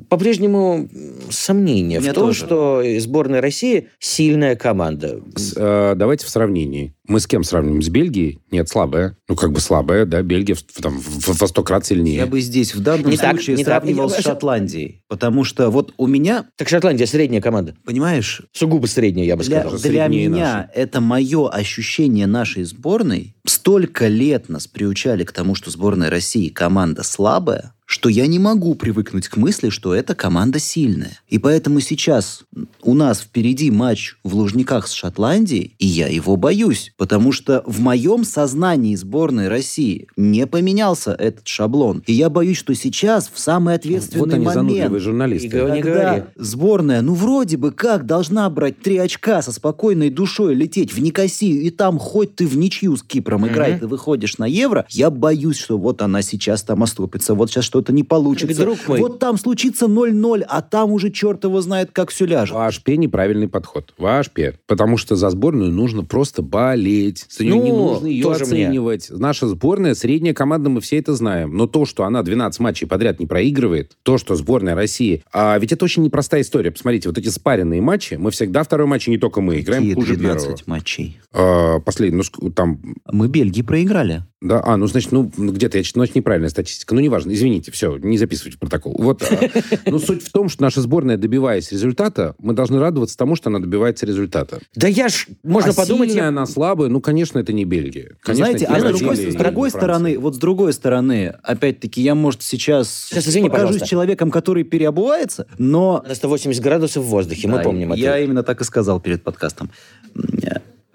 по-прежнему 0.09 0.89
сомнения 1.29 1.99
меня 1.99 2.11
в 2.11 2.15
том, 2.15 2.27
тоже. 2.27 2.45
что 2.45 2.83
сборная 2.99 3.41
России 3.41 3.87
сильная 3.99 4.55
команда. 4.55 5.21
С- 5.35 5.53
э, 5.55 5.93
давайте 5.95 6.25
в 6.25 6.29
сравнении. 6.29 6.93
Мы 7.07 7.19
с 7.19 7.27
кем 7.27 7.43
сравниваем? 7.43 7.81
С 7.81 7.89
Бельгией? 7.89 8.39
Нет, 8.51 8.69
слабая. 8.69 9.17
Ну, 9.27 9.35
как 9.35 9.51
бы 9.51 9.59
слабая, 9.59 10.05
да. 10.05 10.21
Бельгия 10.21 10.53
в, 10.55 10.61
там, 10.63 10.97
в- 10.99 11.39
во 11.39 11.47
сто 11.47 11.63
крат 11.63 11.85
сильнее. 11.85 12.15
Я 12.17 12.25
бы 12.25 12.39
здесь 12.39 12.73
в 12.73 12.81
данном 12.81 13.09
Не 13.11 13.17
так, 13.17 13.31
случае 13.35 13.57
не 13.57 13.63
так. 13.65 13.73
сравнивал 13.83 14.09
с 14.09 14.15
Я- 14.15 14.21
Шотландией. 14.21 15.03
Потому 15.09 15.43
что 15.43 15.69
вот 15.69 15.93
у 15.97 16.07
меня, 16.07 16.45
Так 16.55 16.69
Шотландия 16.69 17.05
средняя 17.07 17.41
команда. 17.41 17.75
понимаешь, 17.83 18.43
Сугубо 18.53 18.85
средняя, 18.87 19.25
я 19.25 19.35
бы 19.35 19.43
для, 19.43 19.59
сказал. 19.61 19.77
для 19.79 19.89
среднее 19.89 20.27
меня 20.29 20.69
это 20.73 21.01
мое 21.01 21.49
ощущение 21.49 22.27
нашей 22.27 22.63
сборной. 22.63 23.35
Столько 23.45 24.07
лет 24.07 24.47
нас 24.47 24.67
приучали 24.67 25.23
к 25.25 25.31
тому, 25.33 25.55
что 25.55 25.69
сборная 25.69 26.09
России 26.09 26.47
команда 26.49 27.03
слабая, 27.03 27.73
что 27.91 28.07
я 28.07 28.25
не 28.25 28.39
могу 28.39 28.73
привыкнуть 28.75 29.27
к 29.27 29.35
мысли, 29.35 29.67
что 29.67 29.93
эта 29.93 30.15
команда 30.15 30.59
сильная. 30.59 31.19
И 31.27 31.37
поэтому 31.37 31.81
сейчас 31.81 32.43
у 32.81 32.93
нас 32.93 33.19
впереди 33.19 33.69
матч 33.69 34.15
в 34.23 34.33
Лужниках 34.33 34.87
с 34.87 34.93
Шотландией, 34.93 35.75
и 35.77 35.87
я 35.87 36.07
его 36.07 36.37
боюсь, 36.37 36.93
потому 36.97 37.33
что 37.33 37.63
в 37.65 37.81
моем 37.81 38.23
сознании 38.23 38.95
сборной 38.95 39.49
России 39.49 40.07
не 40.15 40.47
поменялся 40.47 41.11
этот 41.11 41.45
шаблон. 41.49 42.01
И 42.07 42.13
я 42.13 42.29
боюсь, 42.29 42.55
что 42.57 42.73
сейчас, 42.75 43.29
в 43.31 43.37
самый 43.37 43.75
ответственный 43.75 44.19
вот 44.21 44.33
они 44.33 44.45
момент, 44.45 44.69
занудливые 44.69 45.01
журналисты. 45.01 45.47
И 45.47 45.49
говор- 45.49 45.75
Не 45.75 45.81
когда 45.81 46.03
говори. 46.05 46.23
сборная, 46.37 47.01
ну 47.01 47.13
вроде 47.13 47.57
бы 47.57 47.71
как, 47.71 48.05
должна 48.05 48.49
брать 48.49 48.79
три 48.79 48.95
очка 48.99 49.41
со 49.41 49.51
спокойной 49.51 50.09
душой, 50.09 50.55
лететь 50.55 50.93
в 50.93 51.01
Никосию, 51.01 51.61
и 51.61 51.69
там 51.69 51.99
хоть 51.99 52.35
ты 52.35 52.47
в 52.47 52.55
ничью 52.55 52.95
с 52.95 53.03
Кипром 53.03 53.47
играй, 53.49 53.77
ты 53.77 53.85
выходишь 53.85 54.37
на 54.37 54.45
Евро, 54.45 54.85
я 54.91 55.09
боюсь, 55.09 55.57
что 55.57 55.77
вот 55.77 56.01
она 56.01 56.21
сейчас 56.21 56.63
там 56.63 56.83
оступится, 56.83 57.33
вот 57.35 57.51
сейчас 57.51 57.65
что-то 57.81 57.93
не 57.93 58.03
получится. 58.03 58.61
друг 58.61 58.77
мой. 58.87 58.99
Вот 58.99 59.19
там 59.19 59.37
случится 59.37 59.85
0-0, 59.87 60.43
а 60.47 60.61
там 60.61 60.91
уже 60.91 61.09
черт 61.11 61.43
его 61.43 61.61
знает, 61.61 61.89
как 61.91 62.09
все 62.11 62.25
ляжет. 62.25 62.55
В 62.55 62.59
АШП 62.59 62.89
неправильный 62.89 63.47
подход. 63.47 63.93
В 63.97 64.05
АШП. 64.05 64.39
Потому 64.67 64.97
что 64.97 65.15
за 65.15 65.29
сборную 65.29 65.71
нужно 65.71 66.03
просто 66.03 66.41
болеть. 66.41 67.25
За 67.29 67.43
нее 67.43 67.55
Ну, 67.55 67.63
не 67.63 67.71
нужно 67.71 68.07
ее 68.07 68.23
тоже 68.23 68.45
мне. 68.45 68.65
оценивать. 68.67 69.07
Наша 69.09 69.47
сборная, 69.47 69.95
средняя 69.95 70.33
команда, 70.33 70.69
мы 70.69 70.81
все 70.81 70.97
это 70.99 71.13
знаем. 71.13 71.55
Но 71.55 71.67
то, 71.67 71.85
что 71.85 72.03
она 72.03 72.23
12 72.23 72.59
матчей 72.59 72.87
подряд 72.87 73.19
не 73.19 73.25
проигрывает, 73.25 73.97
то, 74.03 74.17
что 74.17 74.35
сборная 74.35 74.75
России... 74.75 75.23
А 75.33 75.57
ведь 75.57 75.71
это 75.71 75.85
очень 75.85 76.03
непростая 76.03 76.41
история. 76.41 76.71
Посмотрите, 76.71 77.09
вот 77.09 77.17
эти 77.17 77.29
спаренные 77.29 77.81
матчи, 77.81 78.15
мы 78.15 78.31
всегда 78.31 78.63
второй 78.63 78.87
матч, 78.87 79.07
и 79.07 79.11
не 79.11 79.17
только 79.17 79.41
мы, 79.41 79.59
играем 79.59 79.81
Какие 79.83 79.95
хуже 79.95 80.15
12 80.15 80.45
первого. 80.45 80.63
матчей? 80.67 81.19
А, 81.33 81.79
последний, 81.79 82.21
ну, 82.41 82.49
там... 82.51 82.79
Мы 83.11 83.27
Бельгии 83.27 83.61
проиграли. 83.61 84.23
Да, 84.41 84.61
а, 84.65 84.75
ну, 84.75 84.87
значит, 84.87 85.11
ну, 85.11 85.31
где-то, 85.37 85.77
я 85.77 85.83
читаю, 85.83 86.01
значит, 86.01 86.15
неправильная 86.15 86.49
статистика. 86.49 86.95
Ну, 86.95 87.01
неважно, 87.01 87.31
извините, 87.31 87.70
все, 87.71 87.97
не 87.97 88.17
записывайте 88.17 88.57
в 88.57 88.59
протокол. 88.59 88.95
Вот, 88.99 89.23
а, 89.23 89.49
ну, 89.89 89.99
суть 89.99 90.23
в 90.23 90.31
том, 90.31 90.49
что 90.49 90.61
наша 90.63 90.81
сборная, 90.81 91.17
добиваясь 91.17 91.71
результата, 91.71 92.35
мы 92.39 92.53
должны 92.53 92.79
радоваться 92.79 93.17
тому, 93.17 93.35
что 93.35 93.49
она 93.49 93.59
добивается 93.59 94.05
результата. 94.05 94.59
Да 94.75 94.87
я 94.87 95.09
ж, 95.09 95.27
можно 95.43 95.71
а 95.71 95.73
подумать, 95.73 96.09
сильная 96.09 96.25
я- 96.25 96.29
она 96.29 96.45
слабая, 96.45 96.89
ну, 96.89 97.01
конечно, 97.01 97.39
это 97.39 97.53
не 97.53 97.65
Бельгия. 97.65 98.15
Конечно, 98.21 98.45
Знаете, 98.45 98.65
а 98.65 98.79
с 98.79 98.83
другой, 98.83 99.15
с 99.15 99.35
другой 99.35 99.69
стороны, 99.71 100.19
вот 100.19 100.35
с 100.35 100.37
другой 100.37 100.73
стороны, 100.73 101.33
опять-таки, 101.43 102.01
я, 102.01 102.13
может, 102.15 102.43
сейчас, 102.43 103.07
Сейчас, 103.09 103.27
извини, 103.27 103.49
покажусь 103.49 103.67
пожалуйста. 103.69 103.87
человеком, 103.87 104.31
который 104.31 104.63
переобувается, 104.63 105.47
но 105.57 106.03
на 106.07 106.13
180 106.15 106.61
градусов 106.61 107.03
в 107.03 107.07
воздухе, 107.07 107.47
мы 107.47 107.57
Да, 107.57 107.63
помним 107.63 107.93
Я 107.93 108.15
это. 108.17 108.25
именно 108.25 108.43
так 108.43 108.61
и 108.61 108.63
сказал 108.63 108.99
перед 108.99 109.23
подкастом. 109.23 109.71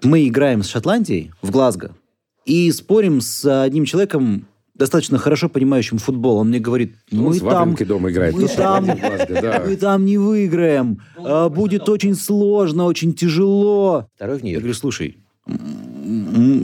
Мы 0.03 0.27
играем 0.27 0.63
с 0.63 0.67
Шотландией 0.69 1.31
в 1.41 1.49
Глазго 1.51 1.95
и 2.45 2.71
спорим 2.71 3.19
с 3.19 3.63
одним 3.63 3.85
человеком, 3.85 4.47
достаточно 4.77 5.17
хорошо 5.17 5.49
понимающим 5.49 5.97
футбол. 5.97 6.37
Он 6.37 6.49
мне 6.49 6.59
говорит, 6.59 6.95
Он 7.11 7.19
мы 7.19 7.33
с 7.33 7.39
там, 7.39 7.75
дома 7.75 8.11
играет. 8.11 8.35
мы 8.35 8.47
там, 8.47 8.85
мы 9.65 9.75
там 9.75 10.05
не 10.05 10.17
выиграем. 10.17 11.01
А, 11.17 11.49
Будет 11.49 11.89
очень 11.89 12.15
сложно, 12.15 12.85
очень 12.85 13.13
тяжело. 13.13 14.07
Второй 14.15 14.39
в 14.39 14.43
Я 14.43 14.59
говорю, 14.59 14.73
слушай, 14.73 15.17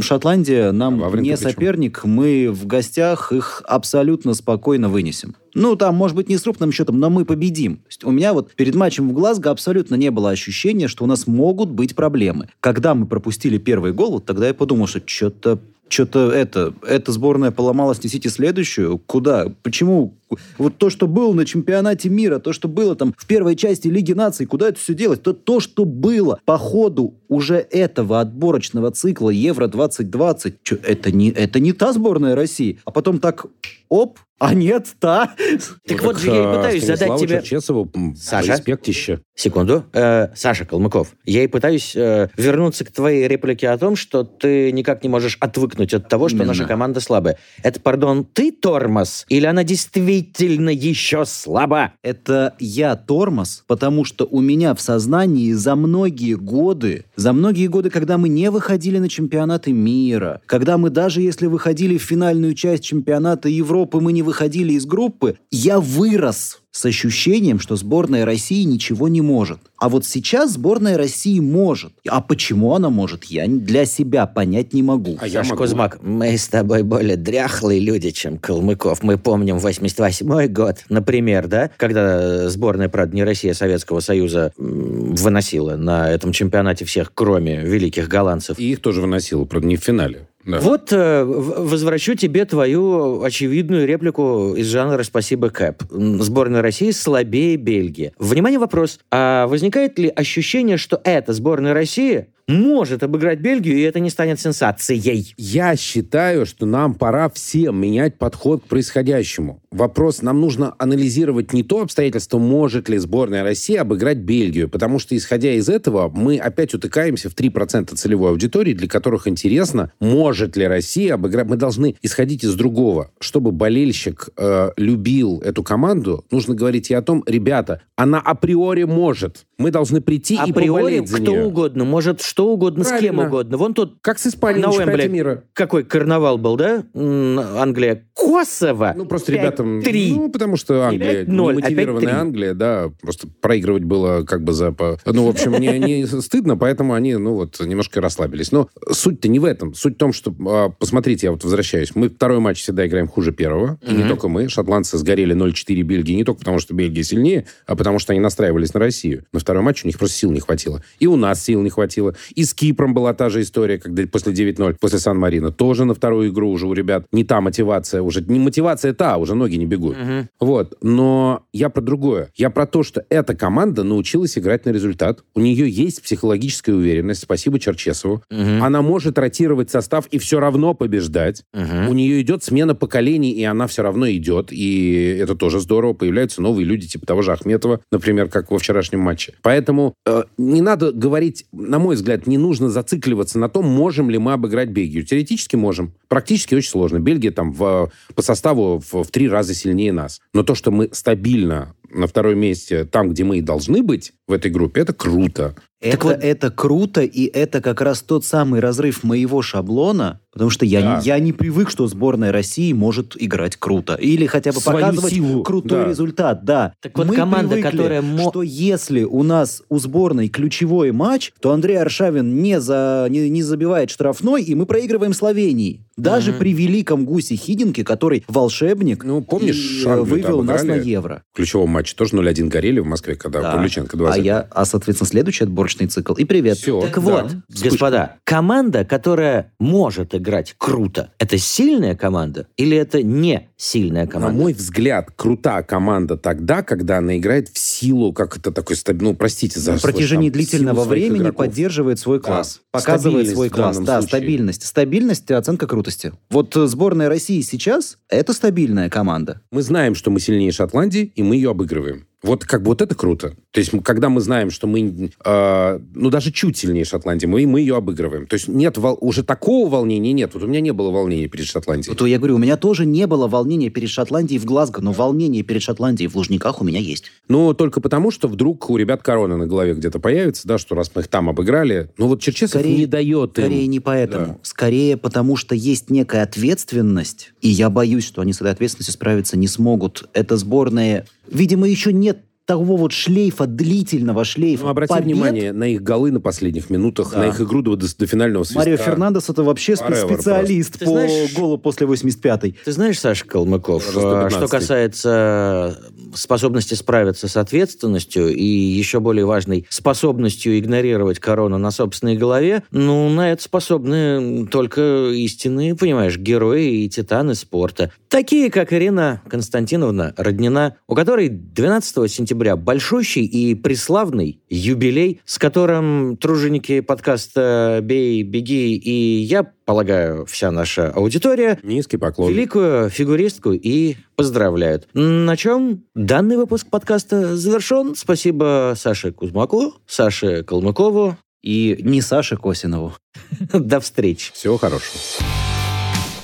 Шотландия 0.02 0.72
нам 0.72 0.96
А 0.96 1.06
Вавринка 1.06 1.30
не 1.30 1.38
соперник, 1.38 2.04
мы 2.04 2.50
в 2.52 2.66
гостях 2.66 3.32
их 3.32 3.62
абсолютно 3.66 4.34
спокойно 4.34 4.90
вынесем. 4.90 5.36
Ну, 5.54 5.76
там, 5.76 5.96
может 5.96 6.16
быть, 6.16 6.30
не 6.30 6.38
с 6.38 6.42
крупным 6.42 6.72
счетом, 6.72 7.00
но 7.00 7.10
мы 7.10 7.26
победим. 7.26 7.78
То 7.78 7.88
есть 7.88 8.04
у 8.04 8.12
меня 8.12 8.34
вот 8.34 8.54
перед 8.54 8.76
матчем 8.76 9.10
в 9.10 9.14
Глазго 9.14 9.52
абсолютно 9.52 9.96
не 9.96 10.12
было 10.12 10.32
ощущения, 10.32 10.88
что 10.88 11.04
у 11.04 11.08
нас 11.08 11.28
могут 11.28 11.70
быть 11.70 11.96
проблемы. 11.96 12.50
Когда 12.60 12.96
мы 12.96 13.06
пропустили 13.06 13.58
первый 13.58 13.94
гол, 13.94 14.14
вот 14.14 14.26
тогда 14.26 14.48
я 14.48 14.54
подумал, 14.54 14.88
что 14.88 15.02
что-то 15.06 15.60
что-то 15.90 16.32
это, 16.32 16.74
эта 16.88 17.12
сборная 17.12 17.52
поломалась, 17.52 18.04
несите 18.04 18.30
следующую. 18.30 18.98
Куда? 18.98 19.48
Почему? 19.62 20.14
Вот 20.58 20.78
то, 20.78 20.90
что 20.90 21.08
было 21.08 21.34
на 21.34 21.46
чемпионате 21.46 22.10
мира, 22.10 22.40
то, 22.40 22.54
что 22.54 22.68
было 22.68 22.96
там 22.96 23.14
в 23.18 23.26
первой 23.26 23.56
части 23.56 23.88
Лиги 23.88 24.14
наций, 24.14 24.46
куда 24.46 24.70
это 24.70 24.80
все 24.80 24.94
делать? 24.94 25.24
То, 25.24 25.34
то 25.34 25.60
что 25.60 25.86
было 25.86 26.40
по 26.46 26.58
ходу 26.58 27.16
уже 27.28 27.56
этого 27.56 28.20
отборочного 28.20 28.92
цикла 28.92 29.30
Евро-2020, 29.30 30.56
чё, 30.64 30.78
это, 30.84 31.12
не, 31.12 31.30
это 31.30 31.60
не 31.60 31.74
та 31.74 31.94
сборная 31.94 32.36
России. 32.36 32.80
А 32.86 32.92
потом 32.92 33.20
так, 33.20 33.46
оп, 33.90 34.20
а 34.44 34.54
нет, 34.54 34.88
та. 35.00 35.36
Так 35.88 36.02
Ну, 36.02 36.08
вот 36.08 36.20
же 36.20 36.28
я 36.28 36.36
и 36.36 36.40
а, 36.40 36.56
пытаюсь 36.58 36.86
задать 36.86 37.18
тебе... 37.18 37.38
Черчесову, 37.38 37.90
Саша? 38.18 38.54
респектище. 38.54 39.22
Секунду. 39.36 39.86
Э, 39.94 40.30
Саша 40.36 40.66
Калмыков, 40.66 41.14
я 41.26 41.44
и 41.44 41.48
пытаюсь 41.48 41.96
э, 41.96 42.30
вернуться 42.36 42.84
к 42.84 42.92
твоей 42.92 43.28
реплике 43.28 43.70
о 43.70 43.78
том, 43.78 43.96
что 43.96 44.24
ты 44.24 44.72
никак 44.74 45.02
не 45.02 45.10
можешь 45.10 45.38
отвыкнуть 45.40 45.94
от 45.94 46.10
того, 46.10 46.28
что 46.28 46.38
Именно. 46.38 46.48
наша 46.50 46.66
команда 46.66 47.00
слабая. 47.00 47.38
Это, 47.64 47.80
пардон, 47.80 48.26
ты 48.26 48.52
тормоз? 48.52 49.26
Или 49.30 49.46
она 49.46 49.64
действительно 49.64 50.23
еще 50.70 51.26
слаба? 51.26 51.94
Это 52.02 52.56
я 52.60 52.96
тормоз, 52.96 53.64
потому 53.68 54.06
что 54.06 54.26
у 54.26 54.42
меня 54.42 54.74
в 54.74 54.82
сознании 54.82 55.52
за 55.54 55.76
многие 55.76 56.36
годы, 56.36 57.06
за 57.16 57.34
многие 57.34 57.68
годы, 57.68 57.90
когда 57.90 58.18
мы 58.18 58.30
не 58.30 58.50
выходили 58.50 58.98
на 58.98 59.10
чемпионаты 59.10 59.72
мира, 59.74 60.42
когда 60.46 60.78
мы 60.78 60.90
даже 60.90 61.22
если 61.22 61.48
выходили 61.48 61.98
в 61.98 62.04
финальную 62.04 62.54
часть 62.54 62.84
чемпионата 62.84 63.50
Европы, 63.50 64.00
мы 64.00 64.14
не 64.14 64.24
выходили 64.24 64.74
из 64.74 64.86
группы, 64.86 65.38
я 65.52 65.80
вырос 65.80 66.63
с 66.74 66.86
ощущением, 66.86 67.60
что 67.60 67.76
сборная 67.76 68.26
России 68.26 68.64
ничего 68.64 69.08
не 69.08 69.22
может. 69.22 69.60
А 69.78 69.90
вот 69.90 70.06
сейчас 70.06 70.54
сборная 70.54 70.98
России 70.98 71.40
может. 71.40 71.94
А 72.08 72.20
почему 72.20 72.74
она 72.74 72.90
может, 72.90 73.26
я 73.26 73.46
для 73.48 73.86
себя 73.86 74.26
понять 74.26 74.74
не 74.74 74.82
могу. 74.82 75.18
А 75.22 75.28
я 75.28 75.42
Саш 75.42 75.52
могу. 75.52 75.62
Кузьмак, 75.62 76.00
мы 76.02 76.36
с 76.36 76.48
тобой 76.48 76.82
более 76.82 77.16
дряхлые 77.16 77.80
люди, 77.80 78.10
чем 78.10 78.40
Калмыков. 78.40 79.04
Мы 79.04 79.20
помним 79.20 79.60
88 79.60 80.48
год, 80.48 80.78
например, 80.90 81.48
да, 81.48 81.70
когда 81.78 82.50
сборная, 82.50 82.90
правда, 82.90 83.16
не 83.16 83.24
Россия, 83.24 83.52
а 83.52 83.56
Советского 83.56 84.00
Союза 84.00 84.52
выносила 84.58 85.76
на 85.76 86.10
этом 86.10 86.32
чемпионате 86.32 86.86
всех, 86.86 87.12
кроме 87.14 87.62
великих 87.62 88.08
голландцев. 88.08 88.58
И 88.58 88.72
их 88.72 88.82
тоже 88.82 89.02
выносило, 89.02 89.46
правда, 89.46 89.68
не 89.68 89.78
в 89.78 89.84
финале. 89.84 90.28
Да. 90.46 90.60
Вот 90.60 90.92
э, 90.92 91.24
возвращу 91.24 92.16
тебе 92.16 92.46
твою 92.46 93.24
очевидную 93.24 93.88
реплику 93.88 94.54
из 94.56 94.68
жанра 94.68 95.02
«Спасибо, 95.04 95.50
Кэп». 95.50 95.84
Сборная 95.90 96.62
России 96.62 96.92
слабее 96.92 97.56
Бельгии. 97.56 98.14
Внимание, 98.20 98.60
вопрос. 98.60 99.00
А 99.12 99.48
возникает 99.48 99.98
ли 100.00 100.10
ощущение, 100.10 100.78
что 100.78 101.00
эта 101.04 101.34
сборная 101.34 101.74
России 101.74 102.28
может 102.48 103.04
обыграть 103.04 103.40
Бельгию, 103.40 103.78
и 103.78 103.82
это 103.82 104.00
не 104.00 104.10
станет 104.10 104.40
сенсацией? 104.40 105.34
Я 105.38 105.76
считаю, 105.76 106.46
что 106.46 106.66
нам 106.66 106.96
пора 106.96 107.30
всем 107.30 107.80
менять 107.80 108.18
подход 108.18 108.64
к 108.64 108.68
происходящему. 108.68 109.62
Вопрос, 109.72 110.22
нам 110.22 110.40
нужно 110.40 110.76
анализировать 110.78 111.54
не 111.54 111.64
то 111.64 111.82
обстоятельство, 111.82 112.38
может 112.38 112.90
ли 112.90 112.98
сборная 112.98 113.44
России 113.44 113.76
обыграть 113.76 114.20
Бельгию, 114.20 114.70
потому 114.70 115.00
что, 115.00 115.16
исходя 115.16 115.54
из 115.54 115.70
этого, 115.70 116.10
мы 116.10 116.38
опять 116.38 116.74
утыкаемся 116.74 117.30
в 117.30 117.36
3% 117.36 117.96
целевой 117.96 118.32
аудитории, 118.32 118.74
для 118.74 118.88
которых 118.88 119.28
интересно, 119.28 119.92
может 120.00 120.58
ли 120.58 120.68
Россия 120.68 121.16
обыграть. 121.16 121.48
Мы 121.48 121.56
должны 121.56 121.96
исходить 122.02 122.44
из 122.44 122.56
другого. 122.56 123.12
Чтобы 123.20 123.52
болельщик 123.52 124.30
э, 124.38 124.72
любил 124.78 125.40
эту 125.42 125.64
команду, 125.64 126.26
нужно 126.30 126.56
говорить 126.56 126.92
и 126.92 126.94
о 126.94 127.02
том, 127.02 127.24
ребята, 127.26 127.82
она 127.96 128.20
априори 128.20 128.84
может. 128.84 129.46
Мы 129.58 129.72
должны 129.72 130.02
прийти 130.02 130.36
и 130.36 130.52
Априори 130.52 130.82
поболеть 130.82 131.10
за 131.10 131.18
кто 131.22 131.32
нее. 131.32 131.46
угодно, 131.46 131.84
может 131.84 132.22
что 132.34 132.48
угодно, 132.48 132.84
с 132.84 132.88
кем 132.90 132.98
Правильно. 133.00 133.28
угодно. 133.28 133.58
Вон 133.58 133.74
тут 133.76 133.98
Как 134.02 134.18
с 134.18 134.26
Испанией 134.26 134.64
на 134.64 134.72
Уэмбли 134.72 135.08
мира. 135.08 135.44
какой 135.54 135.84
карнавал 135.84 136.40
был, 136.40 136.56
да? 136.56 136.84
Англия. 136.96 138.08
Kosovo. 138.20 138.94
Ну, 138.96 139.06
просто 139.06 139.34
ребятам... 139.34 139.82
5-3. 139.82 140.14
Ну, 140.16 140.30
потому 140.32 140.56
что 140.58 140.88
Англия, 140.88 141.26
5-0, 141.26 141.28
немотивированная 141.28 142.10
3. 142.10 142.20
Англия, 142.20 142.54
да, 142.56 142.92
просто 143.02 143.28
проигрывать 143.40 143.84
было 143.84 144.24
как 144.24 144.44
бы 144.44 144.54
за... 144.54 144.76
Ну, 145.06 145.26
в 145.28 145.30
общем, 145.30 145.52
не, 145.60 145.78
не 145.78 146.08
стыдно, 146.08 146.58
поэтому 146.58 146.96
они, 146.96 147.16
ну, 147.18 147.36
вот, 147.36 147.60
немножко 147.60 148.02
расслабились. 148.02 148.52
Но 148.52 148.68
суть-то 148.92 149.28
не 149.28 149.38
в 149.38 149.46
этом. 149.46 149.76
Суть 149.76 149.94
в 149.94 149.98
том, 149.98 150.12
что, 150.12 150.34
а, 150.48 150.70
посмотрите, 150.70 151.28
я 151.28 151.32
вот 151.32 151.44
возвращаюсь, 151.44 151.94
мы 151.94 152.10
второй 152.10 152.40
матч 152.40 152.64
всегда 152.64 152.88
играем 152.88 153.08
хуже 153.08 153.32
первого, 153.32 153.78
и 153.88 153.94
не 153.94 154.08
только 154.08 154.28
мы. 154.28 154.50
Шотландцы 154.50 154.98
сгорели 154.98 155.36
0-4 155.36 155.82
Бельгии, 155.84 156.16
не 156.16 156.24
только 156.24 156.40
потому, 156.40 156.58
что 156.58 156.74
Бельгия 156.74 157.04
сильнее, 157.04 157.46
а 157.68 157.76
потому 157.76 158.00
что 158.00 158.14
они 158.14 158.20
настраивались 158.20 158.74
на 158.74 158.80
Россию. 158.80 159.26
На 159.34 159.40
второй 159.40 159.62
матч 159.62 159.84
у 159.84 159.88
них 159.88 160.00
просто 160.00 160.18
сил 160.18 160.32
не 160.32 160.40
хватило. 160.40 160.82
И 161.00 161.06
у 161.06 161.16
нас 161.16 161.44
сил 161.44 161.62
не 161.62 161.70
хватило. 161.70 162.16
И 162.36 162.44
с 162.44 162.54
Кипром 162.54 162.94
была 162.94 163.14
та 163.14 163.30
же 163.30 163.42
история, 163.42 163.78
когда 163.78 164.06
после 164.08 164.34
9-0, 164.34 164.78
после 164.80 165.00
Сан-Марина. 165.00 165.52
Тоже 165.52 165.86
на 165.86 165.94
вторую 165.94 166.30
игру 166.30 166.50
уже 166.50 166.68
у 166.68 166.74
ребят 166.74 167.06
не 167.12 167.24
та 167.24 167.42
мотивация, 167.42 168.02
уже 168.02 168.22
не 168.22 168.40
мотивация 168.40 168.94
та, 168.94 169.18
уже 169.18 169.36
ноги 169.36 169.56
не 169.56 169.66
бегут. 169.66 169.98
Вот. 170.40 170.78
Но 170.82 171.44
я 171.54 171.70
про 171.70 171.82
другое. 171.82 172.32
Я 172.36 172.50
про 172.50 172.66
то, 172.66 172.84
что 172.84 173.06
эта 173.10 173.36
команда 173.36 173.84
научилась 173.84 174.38
играть 174.38 174.66
на 174.66 174.72
результат. 174.72 175.24
У 175.36 175.40
нее 175.40 175.70
есть 175.70 176.02
психологическая 176.02 176.76
уверенность. 176.76 177.22
Спасибо 177.22 177.60
Черчесову. 177.60 178.24
Она 178.30 178.82
может 178.82 179.18
ротировать 179.18 179.70
состав 179.70 180.08
и 180.08 180.18
все 180.18 180.40
равно 180.40 180.74
побеждать. 180.74 181.44
У 181.54 181.94
нее 181.94 182.22
идет 182.22 182.44
смена 182.44 182.76
поколений, 182.76 183.32
и 183.32 183.44
она 183.44 183.68
все 183.68 183.84
равно 183.84 184.10
идет. 184.10 184.52
И 184.52 185.18
это 185.20 185.36
тоже 185.36 185.60
здорово. 185.60 185.94
Появляются 185.94 186.42
новые 186.42 186.66
люди, 186.66 186.88
типа 186.88 187.06
того 187.06 187.22
же 187.22 187.32
Ахметова, 187.32 187.82
например, 187.92 188.30
как 188.30 188.52
во 188.52 188.58
вчерашнем 188.58 189.00
матче. 189.00 189.34
Поэтому 189.42 189.94
э, 190.06 190.24
не 190.38 190.62
надо 190.62 190.92
говорить, 190.92 191.46
на 191.52 191.80
мой 191.80 191.96
взгляд, 191.96 192.13
не 192.28 192.38
нужно 192.38 192.70
зацикливаться 192.70 193.40
на 193.40 193.50
том, 193.50 193.66
можем 193.66 194.10
ли 194.10 194.18
мы 194.18 194.34
обыграть 194.34 194.70
Бельгию. 194.70 195.06
Теоретически 195.06 195.56
можем. 195.56 195.94
Практически 196.08 196.56
очень 196.56 196.70
сложно. 196.70 197.00
Бельгия 197.00 197.32
там 197.32 197.52
в, 197.52 197.92
по 198.16 198.22
составу 198.22 198.80
в, 198.80 199.04
в 199.04 199.12
три 199.12 199.28
раза 199.28 199.54
сильнее 199.54 199.92
нас. 199.92 200.22
Но 200.34 200.44
то, 200.44 200.56
что 200.56 200.72
мы 200.72 200.90
стабильно 200.92 201.76
на 201.94 202.08
втором 202.08 202.38
месте, 202.40 202.86
там, 202.86 203.10
где 203.10 203.24
мы 203.24 203.38
и 203.38 203.42
должны 203.42 203.84
быть 203.84 204.14
в 204.28 204.32
этой 204.32 204.52
группе, 204.52 204.82
это 204.82 204.94
круто. 204.94 205.56
Это, 205.82 206.12
это 206.12 206.50
круто, 206.50 207.02
и 207.02 207.26
это 207.26 207.60
как 207.60 207.82
раз 207.82 208.02
тот 208.02 208.24
самый 208.24 208.62
разрыв 208.62 209.04
моего 209.04 209.42
шаблона, 209.42 210.22
потому 210.32 210.50
что 210.50 210.66
я, 210.66 210.80
Да. 210.80 211.00
не, 211.02 211.06
я 211.08 211.20
не 211.20 211.34
привык, 211.34 211.70
что 211.70 211.88
сборная 211.88 212.32
России 212.32 212.72
может 212.72 213.18
играть 213.22 213.58
круто. 213.58 213.96
Или 213.96 214.26
хотя 214.26 214.54
бы 214.54 214.62
Свою 214.62 214.80
показывать 214.80 215.14
силу, 215.14 215.44
крутой 215.44 215.84
да. 215.84 215.90
результат, 215.90 216.46
да. 216.46 216.74
Так 216.82 216.98
вот 216.98 217.08
Мы 217.08 217.16
команда, 217.16 217.56
привыкли, 217.56 217.70
которая 217.78 218.02
мо- 218.02 218.30
что 218.30 218.44
если 218.44 219.04
у 219.04 219.24
нас 219.24 219.62
у 219.68 219.78
сборной 219.78 220.30
ключевой 220.30 220.94
матч, 220.94 221.34
то 221.42 221.52
Андрей 221.52 221.76
Аршавин 221.78 222.42
не, 222.42 222.62
за, 222.62 223.08
не, 223.10 223.30
не 223.30 223.44
забивает 223.44 223.90
штрафной, 223.90 224.42
и 224.42 224.56
мы 224.56 224.66
проигрываем 224.66 225.12
Словении. 225.14 225.82
Даже 225.98 226.34
при 226.34 226.54
великом 226.54 227.06
Гусе 227.06 227.36
Хидинке, 227.36 227.84
который 227.84 228.24
волшебник, 228.28 229.04
Ну, 229.04 229.22
помнишь, 229.22 229.84
и, 229.84 229.88
э, 229.88 230.02
вывел 230.02 230.42
нас 230.44 230.64
на 230.64 230.74
евро. 230.74 231.24
В 231.34 231.36
ключевом 231.38 231.70
матче 231.70 231.96
тоже 231.96 232.16
0-1 232.16 232.48
горели 232.50 232.80
в 232.80 232.86
Москве, 232.86 233.16
когда 233.16 233.42
Да. 233.42 233.52
Павлюченко 233.54 233.96
2 233.98 234.14
а 234.14 234.18
я, 234.18 234.48
а, 234.52 234.66
соответственно, 234.66 235.08
следующий 235.08 235.44
отборочный 235.44 235.88
цикл. 235.88 236.14
И 236.14 236.26
привет. 236.26 236.58
Все, 236.58 236.82
Так 236.82 236.98
вот, 236.98 237.32
господа, 237.62 238.16
команда, 238.24 238.86
которая 238.86 239.52
может 239.60 240.16
играть 240.16 240.56
круто, 240.58 241.12
это 241.20 241.38
сильная 241.38 241.96
команда 241.96 242.48
или 242.58 242.76
это 242.76 243.04
не 243.04 243.50
сильная 243.58 244.06
На 244.06 244.12
команда? 244.12 244.38
мой 244.40 244.54
взгляд, 244.54 245.10
крута 245.16 245.62
команда 245.64 246.18
тогда, 246.18 246.64
когда 246.64 246.98
она 246.98 247.18
играет 247.18 247.50
в 247.50 247.58
силу, 247.60 248.14
как 248.14 248.38
это 248.38 248.52
такой 248.52 248.76
ну, 249.00 249.16
простите 249.16 249.60
за 249.60 249.74
на 249.74 249.80
протяжении 249.80 250.30
там, 250.30 250.34
длительного 250.40 250.84
времени 250.84 251.22
игроков. 251.24 251.38
поддерживает 251.38 252.00
свой 252.00 252.20
Да. 252.20 252.24
класс. 252.26 252.62
Показывает 252.72 253.28
Стабильность 253.28 253.34
свой 253.36 253.50
класс. 253.50 253.78
Да, 253.78 254.02
случае. 254.02 254.08
стабильность. 254.08 254.66
Стабильность 254.66 255.30
и 255.30 255.34
оценка 255.34 255.68
крутости. 255.84 256.14
Вот 256.30 256.56
э, 256.56 256.68
сборная 256.68 257.10
России 257.10 257.42
сейчас– 257.42 257.98
это 258.10 258.34
стабильная 258.34 258.90
команда. 258.90 259.42
Мы 259.52 259.62
знаем, 259.62 259.96
что 259.96 260.12
мы 260.12 260.20
сильнее 260.20 260.52
Шотландии, 260.52 261.12
и 261.16 261.24
мы 261.24 261.36
ее 261.36 261.52
обыгрываем. 261.52 262.08
Вот 262.24 262.46
как 262.46 262.62
бы 262.64 262.70
вот 262.70 262.82
это 262.82 262.96
круто. 262.96 263.36
То 263.52 263.60
есть, 263.60 263.72
когда 263.84 264.08
мы 264.10 264.22
знаем, 264.22 264.50
что 264.50 264.66
мы, 264.66 265.12
э, 265.26 265.80
ну, 265.94 266.10
даже 266.10 266.32
чуть 266.32 266.58
сильнее 266.58 266.86
Шотландии, 266.86 267.26
мы, 267.26 267.46
мы 267.46 267.60
ее 267.60 267.76
обыгрываем. 267.76 268.28
То 268.28 268.36
есть, 268.36 268.48
нет, 268.48 268.78
вол- 268.78 268.98
уже 269.02 269.24
такого 269.24 269.70
волнения 269.70 270.14
нет. 270.14 270.32
Вот 270.34 270.42
у 270.44 270.48
меня 270.48 270.62
не 270.62 270.72
было 270.72 270.90
волнения 270.90 271.28
перед 271.28 271.46
Шотландией. 271.46 271.94
Вот 271.96 272.08
я 272.08 272.18
говорю, 272.18 272.36
у 272.36 272.40
меня 272.40 272.56
тоже 272.56 272.86
не 272.86 273.06
было 273.08 273.28
волнения 273.28 273.70
перед 273.70 273.90
Шотландией 273.90 274.40
в 274.40 274.46
Глазго, 274.46 274.82
но 274.82 274.94
волнение 274.94 275.44
перед 275.44 275.62
Шотландией 275.62 276.08
в 276.08 276.16
Лужниках 276.16 276.62
у 276.62 276.64
меня 276.66 276.80
есть. 276.80 277.12
Но 277.28 277.54
только 277.54 277.82
потому, 277.82 278.10
что 278.10 278.28
вдруг 278.30 278.70
у 278.70 278.78
ребят 278.78 279.04
корона 279.04 279.36
на 279.36 279.46
голове 279.46 279.74
где-то 279.74 280.00
появится, 280.00 280.48
да, 280.48 280.58
что 280.58 280.76
раз 280.76 280.92
мы 280.96 281.02
их 281.02 281.10
там 281.10 281.30
обыграли. 281.30 281.90
Ну, 281.98 282.08
вот 282.08 282.22
Черчесов 282.22 282.62
Скорее- 282.62 282.78
не 282.78 282.86
дает 282.86 283.38
им. 283.38 283.44
Скорее 283.46 283.68
не 283.68 283.80
поэтому. 283.82 284.26
Да. 284.26 284.38
Скорее 284.44 284.96
потому, 284.96 285.36
что 285.36 285.56
есть 285.56 285.90
некая 285.90 286.24
ответственность, 286.24 287.34
и 287.42 287.50
я 287.50 287.70
боюсь, 287.70 288.06
что 288.06 288.22
они 288.22 288.32
с 288.32 288.38
этой 288.38 288.52
ответственностью 288.52 288.94
справиться 288.94 289.38
не 289.38 289.48
смогут. 289.48 290.10
Это 290.14 290.38
сборная... 290.38 291.06
Видимо, 291.32 291.68
еще 291.68 291.94
нет 291.94 292.13
того 292.46 292.76
вот 292.76 292.92
шлейфа, 292.92 293.46
длительного 293.48 294.26
шлейфа 294.26 294.66
Ну, 294.66 294.70
обрати 294.70 294.90
побед. 294.94 295.06
внимание 295.06 295.54
на 295.54 295.64
их 295.66 295.82
голы 295.82 296.12
на 296.12 296.20
последних 296.20 296.70
минутах, 296.70 297.12
Да. 297.14 297.20
на 297.20 297.28
их 297.30 297.40
игру 297.40 297.62
до, 297.62 297.78
до 297.78 298.06
финального 298.06 298.44
свистка. 298.44 298.60
Марио 298.60 298.78
Фернандес 298.78 299.30
это 299.30 299.44
вообще 299.44 299.74
Forever 299.74 300.08
специалист 300.16 300.72
просто. 300.78 300.86
по 300.86 300.92
знаешь- 300.92 301.34
голу 301.34 301.58
после 301.58 301.88
85-й. 301.88 302.56
Ты 302.66 302.72
знаешь, 302.74 303.00
Саша 303.00 303.26
Калмыков, 303.26 303.88
Уже 303.88 304.00
115-й. 304.00 304.26
э, 304.28 304.30
что 304.30 304.48
касается 304.50 305.80
способности 306.16 306.74
справиться 306.74 307.28
с 307.28 307.38
ответственностью 307.38 308.34
и 308.34 308.44
еще 308.44 309.00
более 309.00 309.26
важной 309.26 309.66
способностью 309.70 310.58
игнорировать 310.58 311.20
корону 311.20 311.58
на 311.58 311.72
собственной 311.72 312.18
голове, 312.18 312.64
ну, 312.72 313.10
на 313.10 313.32
это 313.32 313.44
способны 313.44 314.48
только 314.48 315.12
истинные, 315.14 315.76
понимаешь, 315.76 316.18
герои 316.18 316.84
и 316.84 316.90
титаны 316.90 317.36
спорта. 317.36 317.92
Такие, 318.10 318.52
как 318.52 318.74
Ирина 318.74 319.22
Константиновна 319.28 320.14
Роднина, 320.18 320.76
у 320.88 320.96
которой 320.96 321.30
12 321.30 322.12
сентября 322.12 322.56
большущий 322.56 323.26
и 323.26 323.56
преславный 323.56 324.40
юбилей, 324.50 325.22
с 325.26 325.38
которым 325.38 326.18
труженики 326.18 326.82
подкаста 326.82 327.80
«Бей, 327.82 328.24
беги» 328.24 328.76
и 328.76 329.22
я, 329.22 329.52
полагаю, 329.66 330.26
вся 330.26 330.52
наша 330.52 330.90
аудитория 330.90 331.60
Низкий 331.64 331.98
поклон. 331.98 332.32
великую 332.32 332.90
фигуристку 332.90 333.52
и 333.52 333.96
поздравляют. 334.16 334.88
На 334.94 335.36
чем 335.38 335.84
данный 335.96 336.38
выпуск 336.38 336.68
подкаста 336.70 337.36
завершен. 337.36 337.96
Спасибо 337.96 338.74
Саше 338.78 339.12
Кузьмаку, 339.12 339.76
Саше 339.88 340.44
Калмыкову. 340.44 341.18
И 341.42 341.78
не 341.82 342.02
Саше 342.02 342.38
Косинову. 342.38 342.94
До 343.54 343.82
встречи. 343.82 344.32
Всего 344.34 344.58
хорошего. 344.58 344.98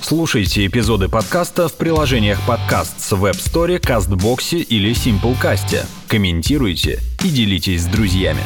Слушайте 0.01 0.65
эпизоды 0.65 1.09
подкаста 1.09 1.67
в 1.67 1.73
приложениях 1.73 2.39
подкаст 2.47 2.99
с 3.01 3.11
Web 3.11 3.33
Store, 3.33 3.79
CastBox 3.79 4.63
или 4.63 4.91
Simplecast. 4.91 5.85
Комментируйте 6.07 6.99
и 7.23 7.29
делитесь 7.29 7.83
с 7.83 7.85
друзьями. 7.85 8.41